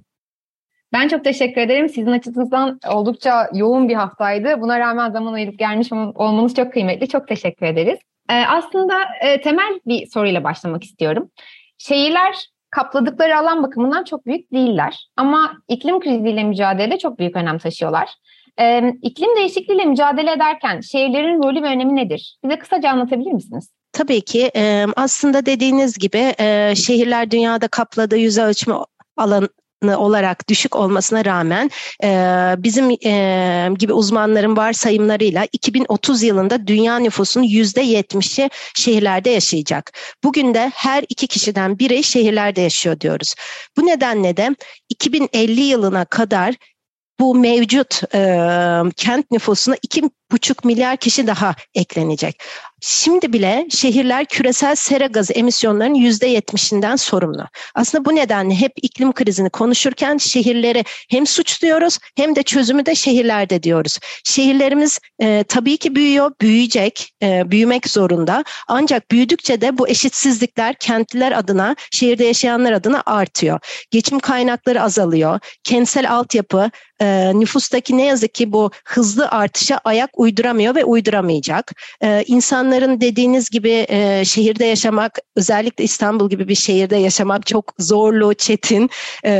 [0.92, 1.88] Ben çok teşekkür ederim.
[1.88, 4.60] Sizin açınızdan oldukça yoğun bir haftaydı.
[4.60, 7.08] Buna rağmen zaman ayırıp gelmiş olmanız çok kıymetli.
[7.08, 7.98] Çok teşekkür ederiz.
[8.30, 11.30] Ee, aslında e, temel bir soruyla başlamak istiyorum.
[11.78, 15.08] Şehirler kapladıkları alan bakımından çok büyük değiller.
[15.16, 18.10] Ama iklim kriziyle mücadelede çok büyük önem taşıyorlar.
[18.60, 22.38] Ee, iklim değişikliğiyle mücadele ederken şehirlerin rolü ve önemi nedir?
[22.44, 23.70] Bize kısaca anlatabilir misiniz?
[23.92, 24.50] Tabii ki
[24.96, 26.34] aslında dediğiniz gibi
[26.74, 28.74] şehirler dünyada kapladığı yüz ölçme
[29.16, 29.48] alan
[29.82, 31.70] olarak düşük olmasına rağmen
[32.04, 32.08] e,
[32.58, 39.92] bizim e, gibi uzmanların varsayımlarıyla 2030 yılında dünya nüfusunun %70'i şehirlerde yaşayacak.
[40.24, 43.34] Bugün de her iki kişiden biri şehirlerde yaşıyor diyoruz.
[43.76, 44.56] Bu nedenle de
[44.88, 46.54] 2050 yılına kadar
[47.20, 48.20] bu mevcut e,
[48.96, 52.42] kent nüfusuna iki buçuk milyar kişi daha eklenecek.
[52.84, 57.46] Şimdi bile şehirler küresel sera gazı emisyonlarının yüzde yetmişinden sorumlu.
[57.74, 63.62] Aslında bu nedenle hep iklim krizini konuşurken şehirleri hem suçluyoruz hem de çözümü de şehirlerde
[63.62, 63.98] diyoruz.
[64.24, 68.44] Şehirlerimiz e, tabii ki büyüyor, büyüyecek, e, büyümek zorunda.
[68.68, 73.58] Ancak büyüdükçe de bu eşitsizlikler kentliler adına, şehirde yaşayanlar adına artıyor.
[73.90, 76.70] Geçim kaynakları azalıyor, kentsel altyapı,
[77.02, 81.72] e, nüfustaki ne yazık ki bu hızlı artışa ayak uyduramıyor ve uyduramayacak.
[82.02, 82.24] E,
[82.72, 88.90] insanların dediğiniz gibi e, şehirde yaşamak, özellikle İstanbul gibi bir şehirde yaşamak çok zorlu, çetin.
[89.24, 89.32] E,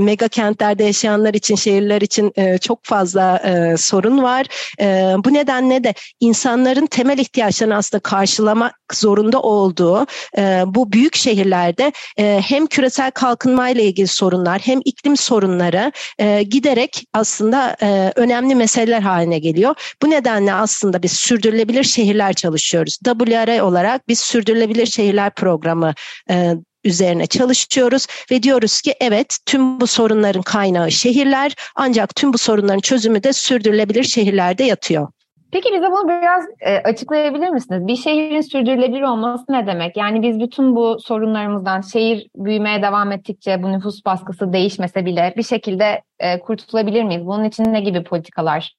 [0.00, 4.46] mega kentlerde yaşayanlar için, şehirler için e, çok fazla e, sorun var.
[4.80, 10.06] E, bu nedenle de insanların temel ihtiyaçlarını aslında karşılamak zorunda olduğu
[10.38, 17.04] e, bu büyük şehirlerde e, hem küresel kalkınmayla ilgili sorunlar hem iklim sorunları e, giderek
[17.12, 19.74] aslında e, önemli meseleler haline geliyor.
[20.02, 22.79] Bu nedenle aslında biz sürdürülebilir şehirler çalışıyoruz.
[22.86, 25.94] WRA olarak biz sürdürülebilir şehirler programı
[26.30, 32.38] e, üzerine çalışıyoruz ve diyoruz ki evet tüm bu sorunların kaynağı şehirler ancak tüm bu
[32.38, 35.08] sorunların çözümü de sürdürülebilir şehirlerde yatıyor.
[35.52, 37.86] Peki bize bunu biraz e, açıklayabilir misiniz?
[37.86, 39.96] Bir şehrin sürdürülebilir olması ne demek?
[39.96, 45.42] Yani biz bütün bu sorunlarımızdan şehir büyümeye devam ettikçe bu nüfus baskısı değişmese bile bir
[45.42, 47.26] şekilde e, kurtulabilir miyiz?
[47.26, 48.74] Bunun için ne gibi politikalar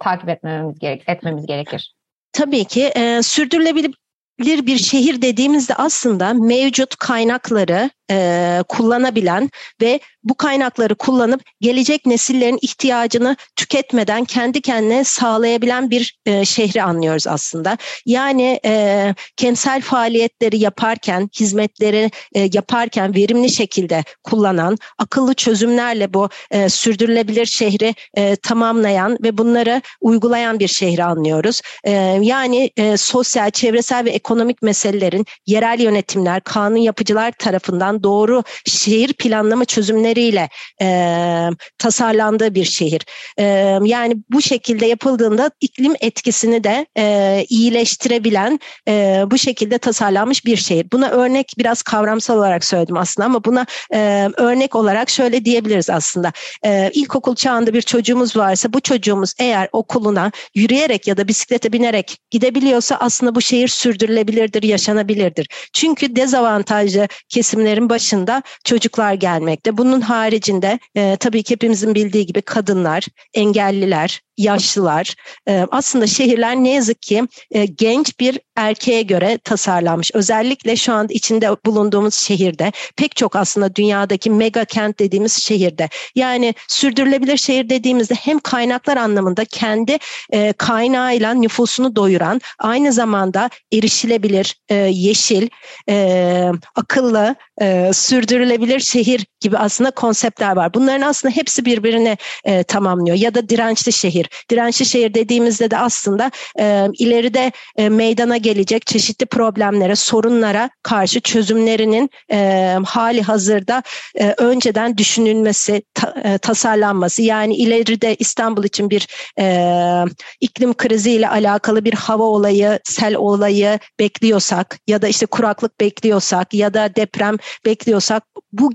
[0.00, 1.94] takip etmemiz gerek etmemiz gerekir?
[2.32, 3.94] Tabii ki e, sürdürülebilir
[4.40, 13.36] bir şehir dediğimizde aslında mevcut kaynakları e, kullanabilen ve bu kaynakları kullanıp gelecek nesillerin ihtiyacını
[13.56, 17.78] tüketmeden kendi kendine sağlayabilen bir e, şehri anlıyoruz aslında.
[18.06, 26.68] Yani e, kentsel faaliyetleri yaparken, hizmetleri e, yaparken verimli şekilde kullanan, akıllı çözümlerle bu e,
[26.68, 31.60] sürdürülebilir şehri e, tamamlayan ve bunları uygulayan bir şehri anlıyoruz.
[31.84, 31.90] E,
[32.22, 39.64] yani e, sosyal, çevresel ve ekonomik meselelerin yerel yönetimler, kanun yapıcılar tarafından doğru şehir planlama
[39.64, 40.48] çözümleriyle
[40.82, 43.02] e, tasarlandığı bir şehir.
[43.38, 43.44] E,
[43.84, 50.86] yani bu şekilde yapıldığında iklim etkisini de e, iyileştirebilen e, bu şekilde tasarlanmış bir şehir.
[50.92, 56.32] Buna örnek biraz kavramsal olarak söyledim aslında ama buna e, örnek olarak şöyle diyebiliriz aslında.
[56.64, 62.18] E, ilkokul çağında bir çocuğumuz varsa bu çocuğumuz eğer okuluna yürüyerek ya da bisiklete binerek
[62.30, 65.48] gidebiliyorsa aslında bu şehir sürdürülebilirdir, yaşanabilirdir.
[65.72, 69.78] Çünkü dezavantajlı kesimlerin başında çocuklar gelmekte.
[69.78, 75.14] Bunun haricinde e, tabii ki hepimizin bildiği gibi kadınlar, engelliler, yaşlılar.
[75.48, 80.10] E, aslında şehirler ne yazık ki e, genç bir erkeğe göre tasarlanmış.
[80.14, 85.88] Özellikle şu an içinde bulunduğumuz şehirde pek çok aslında dünyadaki mega kent dediğimiz şehirde.
[86.14, 89.98] Yani sürdürülebilir şehir dediğimizde hem kaynaklar anlamında kendi
[90.30, 95.48] e, kaynağıyla nüfusunu doyuran aynı zamanda erişilebilir, e, yeşil,
[95.88, 100.74] e, akıllı, e, sürdürülebilir şehir gibi aslında konseptler var.
[100.74, 103.16] Bunların aslında hepsi birbirini e, tamamlıyor.
[103.16, 104.28] Ya da dirençli şehir.
[104.50, 106.30] Dirençli şehir dediğimizde de aslında
[106.60, 113.82] e, ileride e, meydana gelecek çeşitli problemlere, sorunlara karşı çözümlerinin e, hali hazırda
[114.14, 117.22] e, önceden düşünülmesi, ta, e, tasarlanması.
[117.22, 119.08] Yani ileride İstanbul için bir
[119.38, 120.04] e,
[120.40, 126.74] iklim kriziyle alakalı bir hava olayı, sel olayı bekliyorsak ya da işte kuraklık bekliyorsak ya
[126.74, 128.72] da deprem bekliyorsak bu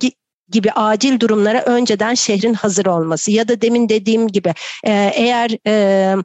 [0.50, 6.16] gibi acil durumlara önceden şehrin hazır olması ya da demin dediğim gibi eğer e,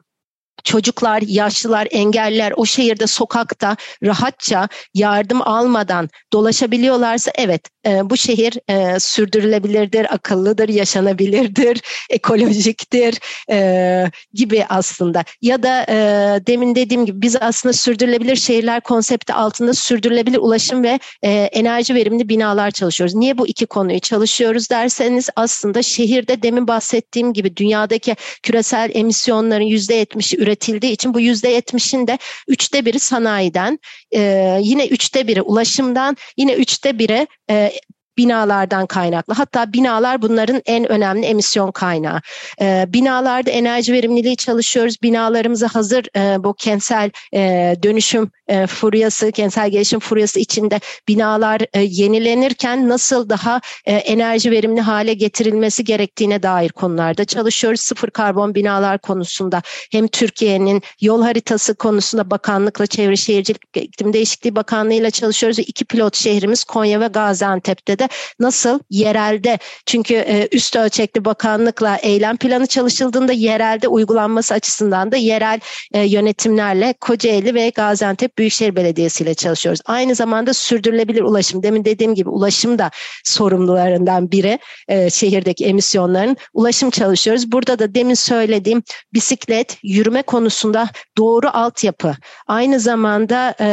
[0.63, 8.99] çocuklar, yaşlılar, engelliler o şehirde sokakta rahatça yardım almadan dolaşabiliyorlarsa evet e, bu şehir e,
[8.99, 13.19] sürdürülebilirdir, akıllıdır, yaşanabilirdir, ekolojiktir
[13.51, 15.23] e, gibi aslında.
[15.41, 15.95] Ya da e,
[16.47, 22.29] demin dediğim gibi biz aslında sürdürülebilir şehirler konsepti altında sürdürülebilir ulaşım ve e, enerji verimli
[22.29, 23.15] binalar çalışıyoruz.
[23.15, 30.37] Niye bu iki konuyu çalışıyoruz derseniz aslında şehirde demin bahsettiğim gibi dünyadaki küresel emisyonların %70'i
[30.53, 33.79] üretildiği için bu %70'in de üçte biri sanayiden,
[34.15, 34.19] e,
[34.61, 37.71] yine üçte biri ulaşımdan, yine üçte biri e,
[38.17, 39.33] binalardan kaynaklı.
[39.33, 42.21] Hatta binalar bunların en önemli emisyon kaynağı.
[42.61, 44.95] E, binalarda enerji verimliliği çalışıyoruz.
[45.03, 51.81] Binalarımızı hazır e, bu kentsel e, dönüşüm e, furyası, kentsel gelişim furyası içinde binalar e,
[51.81, 57.81] yenilenirken nasıl daha e, enerji verimli hale getirilmesi gerektiğine dair konularda çalışıyoruz.
[57.81, 65.11] Sıfır karbon binalar konusunda hem Türkiye'nin yol haritası konusunda bakanlıkla Çevre Şehircilik İklim Değişikliği Bakanlığı
[65.11, 65.59] çalışıyoruz.
[65.59, 68.02] İki pilot şehrimiz Konya ve Gaziantep'te de
[68.39, 75.59] nasıl yerelde çünkü e, üst ölçekli bakanlıkla eylem planı çalışıldığında yerelde uygulanması açısından da yerel
[75.93, 79.81] e, yönetimlerle Kocaeli ve Gaziantep Büyükşehir Belediyesi ile çalışıyoruz.
[79.85, 81.63] Aynı zamanda sürdürülebilir ulaşım.
[81.63, 82.91] Demin dediğim gibi ulaşım da
[83.23, 86.37] sorumlularından biri e, şehirdeki emisyonların.
[86.53, 87.51] Ulaşım çalışıyoruz.
[87.51, 92.15] Burada da demin söylediğim bisiklet, yürüme konusunda doğru altyapı,
[92.47, 93.67] aynı zamanda e,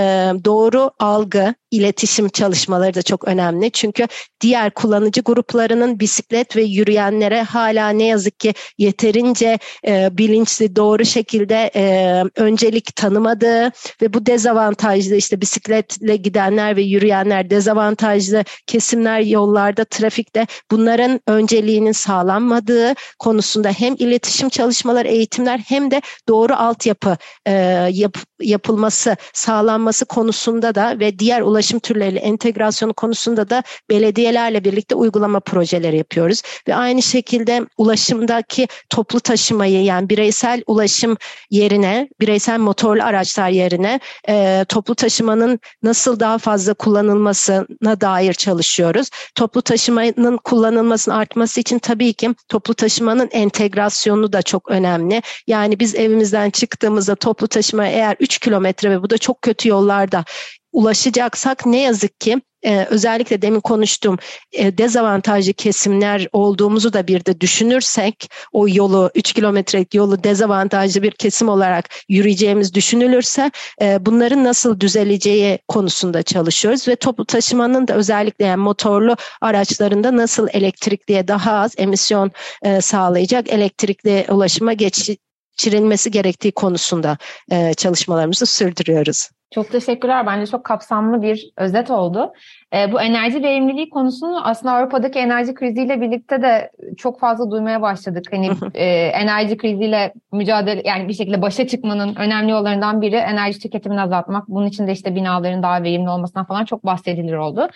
[0.45, 3.71] doğru algı, iletişim çalışmaları da çok önemli.
[3.71, 4.07] Çünkü
[4.41, 11.71] diğer kullanıcı gruplarının bisiklet ve yürüyenlere hala ne yazık ki yeterince e, bilinçli doğru şekilde
[11.77, 20.47] e, öncelik tanımadığı ve bu dezavantajlı işte bisikletle gidenler ve yürüyenler dezavantajlı kesimler yollarda trafikte
[20.71, 27.53] bunların önceliğinin sağlanmadığı konusunda hem iletişim çalışmaları eğitimler hem de doğru altyapı e,
[27.93, 33.63] yap, yapılması sağlanması konusunda da ve diğer ulaşım türleriyle entegrasyonu konusunda da
[34.11, 36.42] belediyelerle birlikte uygulama projeleri yapıyoruz.
[36.68, 41.16] Ve aynı şekilde ulaşımdaki toplu taşımayı yani bireysel ulaşım
[41.51, 49.11] yerine, bireysel motorlu araçlar yerine e, toplu taşımanın nasıl daha fazla kullanılmasına dair çalışıyoruz.
[49.35, 55.23] Toplu taşımanın kullanılmasının artması için tabii ki toplu taşımanın entegrasyonu da çok önemli.
[55.46, 60.25] Yani biz evimizden çıktığımızda toplu taşıma eğer 3 kilometre ve bu da çok kötü yollarda
[60.73, 64.18] ulaşacaksak ne yazık ki e, özellikle demin konuştuğum
[64.53, 71.11] e, dezavantajlı kesimler olduğumuzu da bir de düşünürsek o yolu 3 kilometrelik yolu dezavantajlı bir
[71.11, 73.51] kesim olarak yürüyeceğimiz düşünülürse
[73.83, 80.49] e, bunların nasıl düzeleceği konusunda çalışıyoruz ve toplu taşımanın da özellikle yani motorlu araçlarında nasıl
[80.53, 87.18] elektrikliye daha az emisyon e, sağlayacak elektrikli ulaşıma geçirilmesi gerektiği konusunda
[87.53, 89.29] e, çalışmalarımızı sürdürüyoruz.
[89.51, 90.27] Çok teşekkürler.
[90.27, 92.33] Bence çok kapsamlı bir özet oldu.
[92.75, 98.25] E, bu enerji verimliliği konusunu aslında Avrupa'daki enerji kriziyle birlikte de çok fazla duymaya başladık.
[98.31, 104.01] Hani e, enerji kriziyle mücadele yani bir şekilde başa çıkmanın önemli yollarından biri enerji tüketimini
[104.01, 104.49] azaltmak.
[104.49, 107.69] Bunun için de işte binaların daha verimli olmasından falan çok bahsedilir oldu.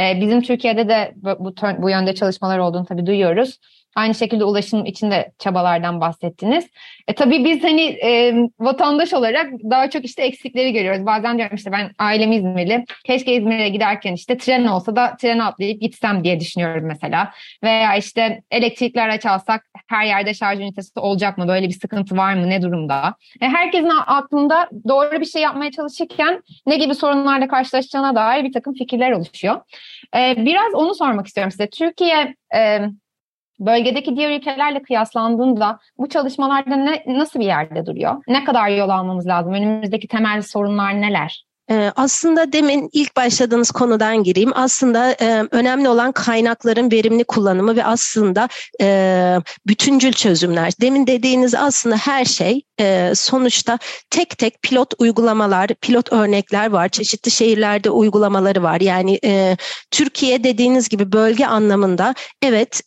[0.00, 3.58] E, bizim Türkiye'de de bu, bu, bu yönde çalışmalar olduğunu tabii duyuyoruz.
[3.96, 6.66] Aynı şekilde ulaşım için de çabalardan bahsettiniz.
[7.08, 11.06] E, tabii biz hani e, vatandaş olarak daha çok işte eksikleri görüyoruz.
[11.06, 12.84] Bazen diyorum işte ben ailem İzmirli.
[13.04, 17.32] Keşke İzmir'e giderken işte tren olsa da trene atlayıp gitsem diye düşünüyorum mesela.
[17.62, 21.48] Veya işte elektrikli araç alsak her yerde şarj ünitesi olacak mı?
[21.48, 22.50] Böyle bir sıkıntı var mı?
[22.50, 23.14] Ne durumda?
[23.40, 28.74] E, herkesin aklında doğru bir şey yapmaya çalışırken ne gibi sorunlarla karşılaşacağına dair bir takım
[28.74, 29.60] fikirler oluşuyor.
[30.16, 31.70] E, biraz onu sormak istiyorum size.
[31.70, 32.80] Türkiye e,
[33.60, 38.22] bölgedeki diğer ülkelerle kıyaslandığında bu çalışmalarda ne, nasıl bir yerde duruyor?
[38.28, 39.52] Ne kadar yol almamız lazım?
[39.52, 41.49] Önümüzdeki temel sorunlar neler?
[41.70, 44.52] Ee, aslında demin ilk başladığınız konudan gireyim.
[44.54, 48.48] Aslında e, önemli olan kaynakların verimli kullanımı ve aslında
[48.80, 50.72] e, bütüncül çözümler.
[50.80, 53.78] Demin dediğiniz aslında her şey e, sonuçta
[54.10, 56.88] tek tek pilot uygulamalar, pilot örnekler var.
[56.88, 58.80] Çeşitli şehirlerde uygulamaları var.
[58.80, 59.20] Yani
[59.90, 62.80] Türkiye dediğiniz gibi bölge anlamında evet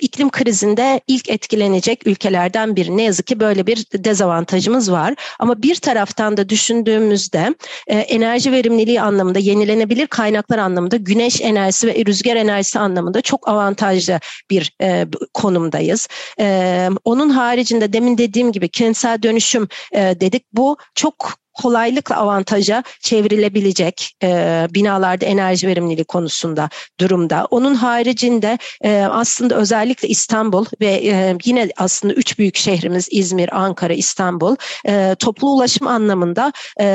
[0.00, 2.96] iklim krizinde ilk etkilenecek ülkelerden biri.
[2.96, 5.14] Ne yazık ki böyle bir dezavantajımız var.
[5.38, 7.54] Ama bir taraftan da düşündüğümüzde
[7.86, 14.20] e, enerji verimliliği anlamında, yenilenebilir kaynaklar anlamında, güneş enerjisi ve rüzgar enerjisi anlamında çok avantajlı
[14.50, 16.08] bir e, konumdayız.
[16.40, 20.44] E, onun haricinde demin dediğim gibi kentsel dönüşüm e, dedik.
[20.52, 26.68] Bu çok kolaylıkla avantaja çevrilebilecek e, binalarda enerji verimliliği konusunda
[27.00, 27.46] durumda.
[27.50, 33.92] Onun haricinde e, aslında özellikle İstanbul ve e, yine aslında üç büyük şehrimiz İzmir, Ankara,
[33.92, 36.86] İstanbul e, toplu ulaşım anlamında, e,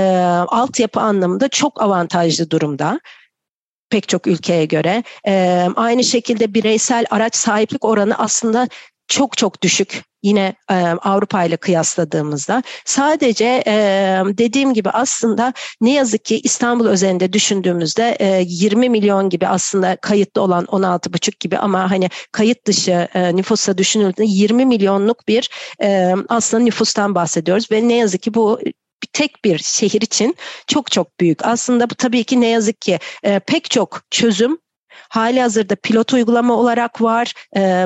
[0.48, 3.00] altyapı anlamında çok avantajlı durumda
[3.90, 5.04] pek çok ülkeye göre.
[5.28, 8.68] E, aynı şekilde bireysel araç sahiplik oranı aslında
[9.08, 13.74] çok çok düşük yine e, Avrupa ile kıyasladığımızda sadece e,
[14.28, 20.42] dediğim gibi aslında ne yazık ki İstanbul özelinde düşündüğümüzde e, 20 milyon gibi aslında kayıtlı
[20.42, 25.50] olan 16,5 gibi ama hani kayıt dışı e, nüfusa düşünüldüğünde 20 milyonluk bir
[25.82, 28.60] e, aslında nüfustan bahsediyoruz ve ne yazık ki bu
[29.14, 30.36] tek bir şehir için
[30.68, 31.46] çok çok büyük.
[31.46, 34.58] Aslında bu tabii ki ne yazık ki e, pek çok çözüm
[35.10, 37.34] hali hazırda pilot uygulama olarak var.
[37.58, 37.86] E,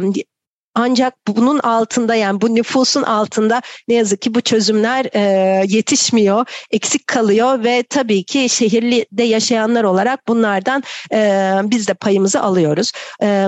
[0.76, 5.22] ancak bunun altında yani bu nüfusun altında ne yazık ki bu çözümler e,
[5.68, 12.92] yetişmiyor, eksik kalıyor ve tabii ki şehirde yaşayanlar olarak bunlardan e, biz de payımızı alıyoruz.
[13.24, 13.48] E,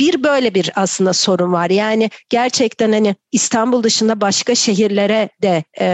[0.00, 1.70] bir böyle bir aslında sorun var.
[1.70, 5.86] Yani gerçekten hani İstanbul dışında başka şehirlere de e,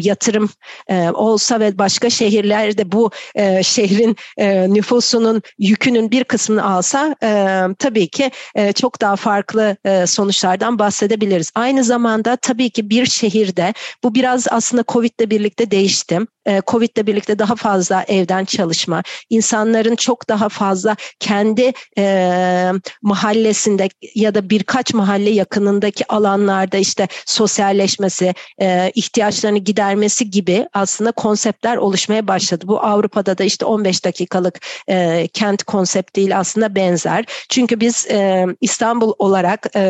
[0.00, 0.50] yatırım
[0.88, 7.60] e, olsa ve başka şehirlerde bu e, şehrin e, nüfusunun yükünün bir kısmını alsa e,
[7.78, 11.52] tabii ki e, çok daha farklı e, sonuçlardan bahsedebiliriz.
[11.54, 16.18] Aynı zamanda tabii ki bir şehirde bu biraz aslında Covid ile birlikte değişti.
[16.46, 23.88] E, Covid ile birlikte daha fazla evden çalışma, insanların çok daha fazla kendi e, mahallesinde
[24.14, 32.28] ya da birkaç mahalle yakınındaki alanlarda işte sosyalleşmesi, e, ihtiyaçlarını gidermesi gibi aslında konseptler oluşmaya
[32.28, 32.64] başladı.
[32.68, 37.24] Bu Avrupa'da da işte 15 dakikalık e, kent konseptiyle aslında benzer.
[37.48, 39.80] Çünkü biz e, İstanbul olarak e,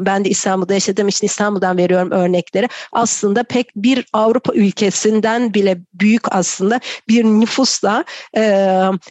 [0.00, 2.68] ben de İstanbul'da yaşadığım için İstanbul'dan veriyorum örnekleri.
[2.92, 8.04] Aslında pek bir Avrupa ülkesinden bile büyük aslında bir nüfusla
[8.36, 8.64] e,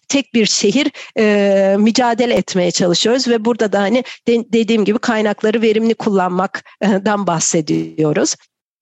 [0.08, 5.62] tek bir şehir e, mücadele etmeye çalışıyoruz ve burada da hani de, dediğim gibi kaynakları
[5.62, 8.36] verimli kullanmaktan bahsediyoruz.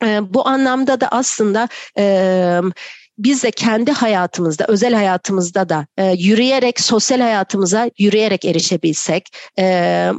[0.03, 2.59] E, bu anlamda da aslında e,
[3.17, 10.11] biz de kendi hayatımızda, özel hayatımızda da e, yürüyerek, sosyal hayatımıza yürüyerek erişebilsek, e,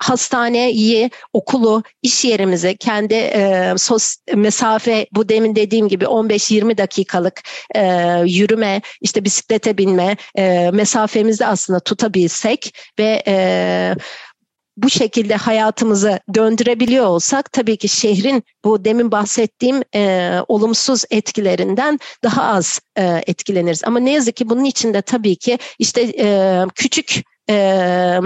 [0.00, 7.42] hastaneyi, okulu, iş yerimizi kendi e, sos, mesafe bu demin dediğim gibi 15-20 dakikalık
[7.74, 7.82] e,
[8.26, 13.94] yürüme, işte bisiklete binme e, mesafemizde aslında tutabilsek ve e,
[14.76, 22.42] bu şekilde hayatımızı döndürebiliyor olsak tabii ki şehrin bu demin bahsettiğim e, olumsuz etkilerinden daha
[22.42, 23.84] az e, etkileniriz.
[23.84, 28.18] Ama ne yazık ki bunun içinde tabii ki işte e, küçük e,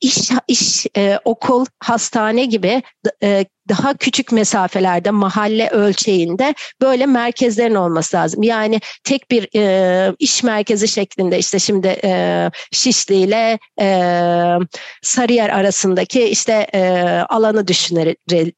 [0.00, 2.82] iş, iş e, okul, hastane gibi
[3.22, 8.42] e, daha küçük mesafelerde mahalle ölçeğinde böyle merkezlerin olması lazım.
[8.42, 13.88] Yani tek bir e, iş merkezi şeklinde işte şimdi e, Şişli ile e,
[15.02, 16.82] Sarıyer arasındaki işte e,
[17.28, 18.14] alanı düşüner,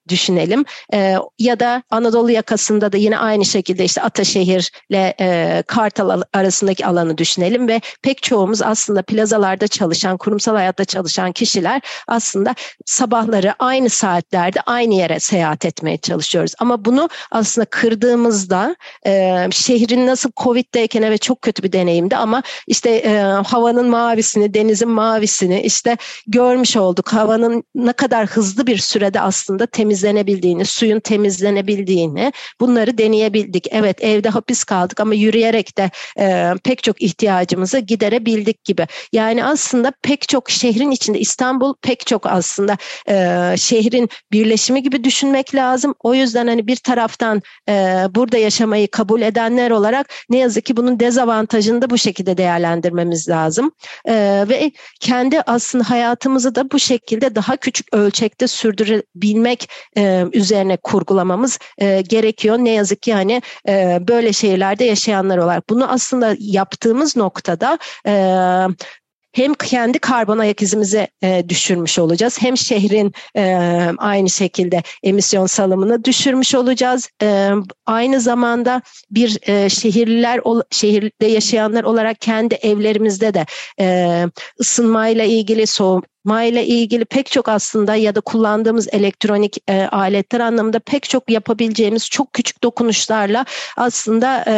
[0.09, 0.65] düşünelim.
[0.95, 6.87] E, ya da Anadolu yakasında da yine aynı şekilde işte Ataşehir ile e, Kartal arasındaki
[6.87, 12.55] alanı düşünelim ve pek çoğumuz aslında plazalarda çalışan, kurumsal hayatta çalışan kişiler aslında
[12.87, 16.53] sabahları aynı saatlerde aynı yere seyahat etmeye çalışıyoruz.
[16.59, 18.77] Ama bunu aslında kırdığımızda
[19.07, 24.89] e, şehrin nasıl Covid'deyken evet çok kötü bir deneyimdi ama işte e, havanın mavisini, denizin
[24.89, 25.97] mavisini işte
[26.27, 27.13] görmüş olduk.
[27.13, 33.67] Havanın ne kadar hızlı bir sürede aslında temizlenebildiğini, suyun temizlenebildiğini bunları deneyebildik.
[33.71, 38.87] Evet evde hapis kaldık ama yürüyerek de e, pek çok ihtiyacımızı giderebildik gibi.
[39.13, 42.77] Yani aslında pek çok şehrin içinde İstanbul pek çok aslında
[43.09, 45.95] e, şehrin birleşimi gibi düşünmek lazım.
[46.01, 47.73] O yüzden hani bir taraftan e,
[48.15, 53.73] burada yaşamayı kabul edenler olarak ne yazık ki bunun dezavantajını da bu şekilde değerlendirmemiz lazım.
[54.05, 61.59] E, ve kendi aslında hayatımızı da bu şekilde daha küçük ölçekte sürdürebilmek e, üzerine kurgulamamız
[61.79, 62.59] e, gerekiyor.
[62.59, 65.71] Ne yazık ki hani e, böyle şehirlerde yaşayanlar olarak.
[65.71, 68.13] Bunu aslında yaptığımız noktada e,
[69.33, 73.55] hem kendi karbon ayak izimizi e, düşürmüş olacağız hem şehrin e,
[73.99, 77.09] aynı şekilde emisyon salımını düşürmüş olacağız.
[77.23, 77.51] E,
[77.87, 83.47] aynı zamanda bir e, şehirliler şehirde yaşayanlar olarak kendi evlerimizde de
[83.81, 84.27] e,
[84.61, 90.79] ısınmayla ilgili soğuk ile ilgili pek çok aslında ya da kullandığımız elektronik e, aletler anlamında
[90.79, 93.45] pek çok yapabileceğimiz çok küçük dokunuşlarla
[93.77, 94.55] aslında e,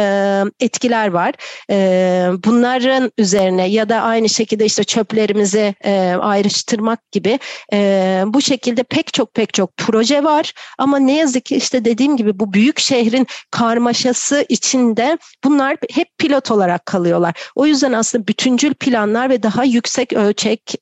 [0.65, 1.33] etkiler var.
[1.69, 7.39] E, bunların üzerine ya da aynı şekilde işte çöplerimizi e, ayrıştırmak gibi
[7.73, 10.53] e, bu şekilde pek çok pek çok proje var.
[10.77, 16.51] Ama ne yazık ki işte dediğim gibi bu büyük şehrin karmaşası içinde bunlar hep pilot
[16.51, 17.33] olarak kalıyorlar.
[17.55, 20.75] O yüzden aslında bütüncül planlar ve daha yüksek ölçek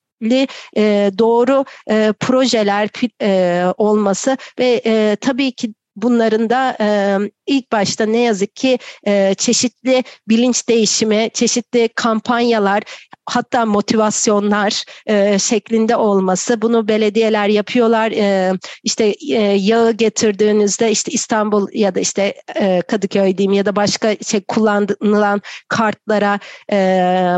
[0.77, 2.89] e, doğru e, projeler
[3.21, 7.17] e, olması ve e, tabii ki bunların da e,
[7.51, 12.83] ilk başta ne yazık ki e, çeşitli bilinç değişimi, çeşitli kampanyalar,
[13.25, 16.61] hatta motivasyonlar e, şeklinde olması.
[16.61, 18.11] Bunu belediyeler yapıyorlar.
[18.11, 23.75] E, işte e, yağı getirdiğinizde işte İstanbul ya da işte e, Kadıköy diyeyim ya da
[23.75, 26.39] başka şey kullanılan kartlara
[26.71, 26.77] e,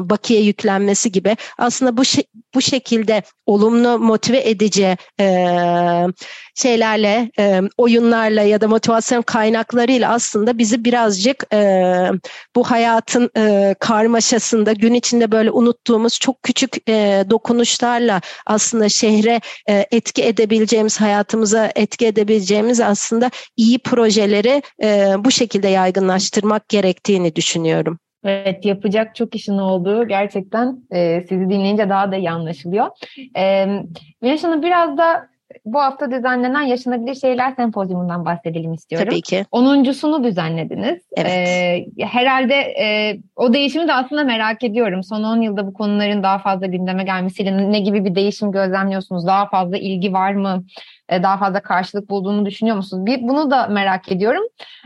[0.02, 1.38] bakiye yüklenmesi gibi.
[1.58, 2.04] Aslında bu
[2.56, 5.28] bu şekilde olumlu motive edici e,
[6.56, 11.94] şeylerle, e, oyunlarla ya da motivasyon kaynaklarıyla aslında bizi birazcık e,
[12.56, 19.86] bu hayatın e, karmaşasında gün içinde böyle unuttuğumuz çok küçük e, dokunuşlarla aslında şehre e,
[19.92, 28.00] etki edebileceğimiz, hayatımıza etki edebileceğimiz aslında iyi projeleri e, bu şekilde yaygınlaştırmak gerektiğini düşünüyorum.
[28.24, 32.88] Evet yapacak çok işin olduğu gerçekten e, sizi dinleyince daha da iyi anlaşılıyor.
[33.38, 33.66] E,
[34.22, 35.33] Miraç Hanım biraz da
[35.66, 39.08] bu hafta düzenlenen Yaşanabilir Şehirler Sempozyumundan bahsedelim istiyorum.
[39.10, 39.46] Tabii ki.
[39.52, 41.02] Onuncusunu düzenlediniz.
[41.18, 41.32] Evet.
[41.32, 45.04] Ee, herhalde e, o değişimi de aslında merak ediyorum.
[45.04, 49.28] Son 10 yılda bu konuların daha fazla gündeme gelmesiyle ne gibi bir değişim gözlemliyorsunuz?
[49.28, 50.64] Daha fazla ilgi var mı?
[51.10, 53.06] Ee, daha fazla karşılık bulduğunu düşünüyor musunuz?
[53.06, 54.44] Bir, bunu da merak ediyorum.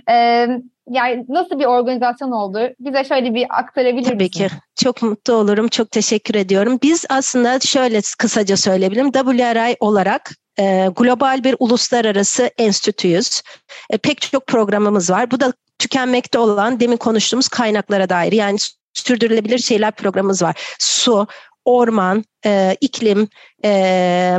[0.10, 0.48] Ee,
[0.90, 2.60] yani nasıl bir organizasyon oldu?
[2.80, 4.52] Bize şöyle bir aktarabilir Tabii misiniz?
[4.52, 4.58] ki.
[4.76, 5.68] Çok mutlu olurum.
[5.68, 6.80] Çok teşekkür ediyorum.
[6.84, 9.12] Biz aslında şöyle kısaca söyleyebilirim.
[9.12, 13.42] WRI olarak e, global bir uluslararası enstitüyüz.
[13.90, 15.32] E, pek çok programımız var.
[15.32, 18.58] Bu da tükenmekte olan demin konuştuğumuz kaynaklara dair yani
[18.94, 20.76] sürdürülebilir şeyler programımız var.
[20.80, 21.28] Su,
[21.66, 23.28] orman, e, iklim
[23.66, 24.38] e,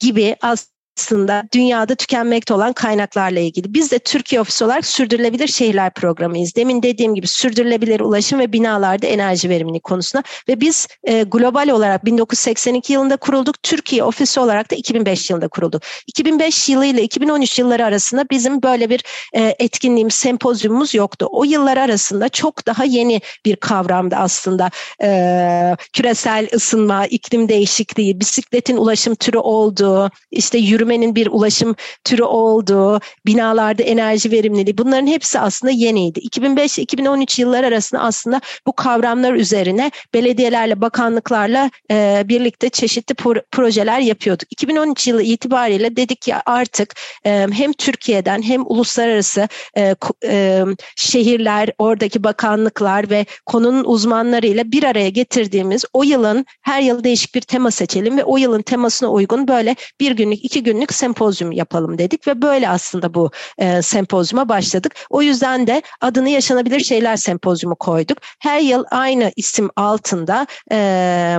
[0.00, 0.68] gibi az
[1.00, 3.74] aslında dünyada tükenmekte olan kaynaklarla ilgili.
[3.74, 6.56] Biz de Türkiye Ofisi olarak Sürdürülebilir Şehirler Programı'yız.
[6.56, 12.04] Demin dediğim gibi sürdürülebilir ulaşım ve binalarda enerji verimliliği konusunda ve biz e, global olarak
[12.04, 13.62] 1982 yılında kurulduk.
[13.62, 15.82] Türkiye Ofisi olarak da 2005 yılında kurulduk.
[16.06, 21.28] 2005 yılı ile 2013 yılları arasında bizim böyle bir e, etkinliğimiz, sempozyumumuz yoktu.
[21.30, 24.70] O yıllar arasında çok daha yeni bir kavramdı aslında.
[25.02, 32.22] E, küresel ısınma, iklim değişikliği, bisikletin ulaşım türü olduğu, işte yürüme yürümenin bir ulaşım türü
[32.22, 36.18] olduğu, binalarda enerji verimliliği bunların hepsi aslında yeniydi.
[36.20, 43.14] 2005-2013 yıllar arasında aslında bu kavramlar üzerine belediyelerle, bakanlıklarla e, birlikte çeşitli
[43.50, 44.48] projeler yapıyorduk.
[44.52, 46.94] 2013 yılı itibariyle dedik ki artık
[47.26, 50.64] e, hem Türkiye'den hem uluslararası e, e,
[50.96, 57.40] şehirler, oradaki bakanlıklar ve konunun uzmanlarıyla bir araya getirdiğimiz o yılın her yıl değişik bir
[57.40, 61.98] tema seçelim ve o yılın temasına uygun böyle bir günlük, iki günlük günlük sempozyum yapalım
[61.98, 64.94] dedik ve böyle aslında bu e, sempozyuma başladık.
[65.10, 68.18] O yüzden de adını Yaşanabilir Şeyler Sempozyumu koyduk.
[68.38, 71.38] Her yıl aynı isim altında e,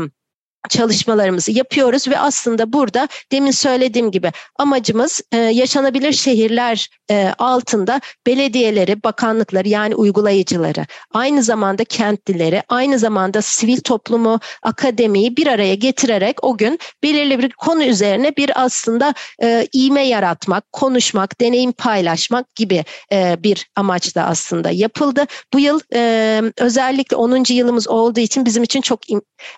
[0.69, 9.03] çalışmalarımızı yapıyoruz ve aslında burada demin söylediğim gibi amacımız e, yaşanabilir şehirler e, altında belediyeleri,
[9.03, 16.57] bakanlıkları yani uygulayıcıları, aynı zamanda kentlileri, aynı zamanda sivil toplumu, akademiyi bir araya getirerek o
[16.57, 23.43] gün belirli bir konu üzerine bir aslında e, iğme yaratmak, konuşmak, deneyim paylaşmak gibi e,
[23.43, 25.25] bir amaçla aslında yapıldı.
[25.53, 27.53] Bu yıl e, özellikle 10.
[27.53, 28.99] yılımız olduğu için bizim için çok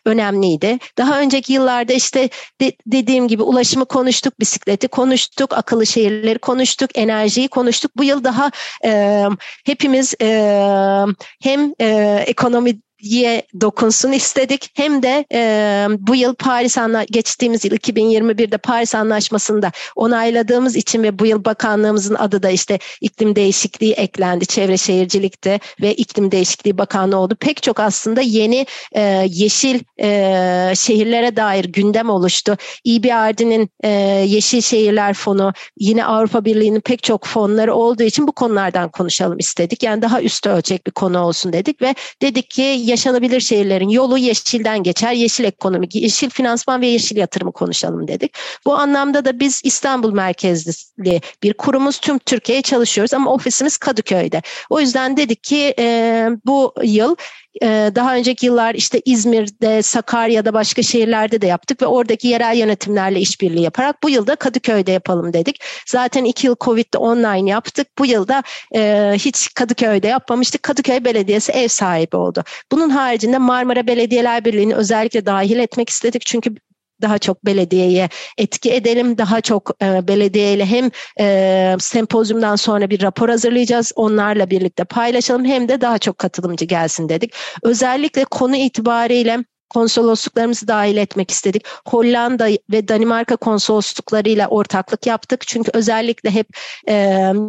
[0.06, 0.80] önemliydi.
[0.98, 2.30] Daha önceki yıllarda işte
[2.62, 7.91] de, dediğim gibi ulaşımı konuştuk, bisikleti konuştuk, akıllı şehirleri konuştuk, enerjiyi konuştuk.
[7.98, 8.52] Bu yıl daha
[8.86, 9.24] e,
[9.66, 11.06] hepimiz e,
[11.41, 14.72] hem e, ekonomi ye dokunsun istedik.
[14.74, 21.20] Hem de e, bu yıl Paris Anla geçtiğimiz yıl 2021'de Paris Anlaşması'nda onayladığımız için ve
[21.20, 24.45] bu yıl bakanlığımızın adı da işte iklim değişikliği eklendi.
[24.45, 27.36] Çevre şehircilikte ve iklim değişikliği bakanlığı oldu.
[27.39, 32.58] Pek çok aslında yeni e, yeşil e, şehirlere dair gündem oluştu.
[32.88, 33.89] EBRD'nin e,
[34.28, 39.84] Yeşil Şehirler Fonu yine Avrupa Birliği'nin pek çok fonları olduğu için bu konulardan konuşalım istedik.
[39.84, 42.62] Yani daha üst ölçek bir konu olsun dedik ve dedik ki
[42.94, 45.12] yaşanabilir şehirlerin yolu yeşilden geçer.
[45.14, 48.36] Yeşil ekonomi, yeşil finansman ve yeşil yatırımı konuşalım dedik.
[48.66, 52.00] Bu anlamda da biz İstanbul merkezli bir kurumuz.
[52.00, 54.41] Tüm Türkiye'ye çalışıyoruz ama ofisimiz Kadıköy'de.
[54.70, 57.16] O yüzden dedik ki e, bu yıl
[57.62, 63.62] daha önceki yıllar işte İzmir'de, Sakarya'da başka şehirlerde de yaptık ve oradaki yerel yönetimlerle işbirliği
[63.62, 65.64] yaparak bu yılda Kadıköy'de yapalım dedik.
[65.88, 67.88] Zaten iki yıl Covid'de online yaptık.
[67.99, 68.43] Bu yılda
[68.76, 70.64] e, hiç Kadıköy'de yapmamıştık.
[70.64, 72.43] Kadıköy Belediyesi ev sahibi oldu.
[72.72, 76.26] Bunun haricinde Marmara Belediyeler Birliği'ni özellikle dahil etmek istedik.
[76.26, 76.56] Çünkü
[77.04, 79.18] daha çok belediyeye etki edelim.
[79.18, 80.89] Daha çok e, belediyeyle hem
[81.20, 83.91] e, sempozyumdan sonra bir rapor hazırlayacağız.
[83.95, 87.34] Onlarla birlikte paylaşalım hem de daha çok katılımcı gelsin dedik.
[87.64, 89.39] Özellikle konu itibariyle
[89.74, 91.65] konsolosluklarımızı dahil etmek istedik.
[91.88, 95.47] Hollanda ve Danimarka konsolosluklarıyla ortaklık yaptık.
[95.47, 96.47] Çünkü özellikle hep
[96.89, 96.93] e,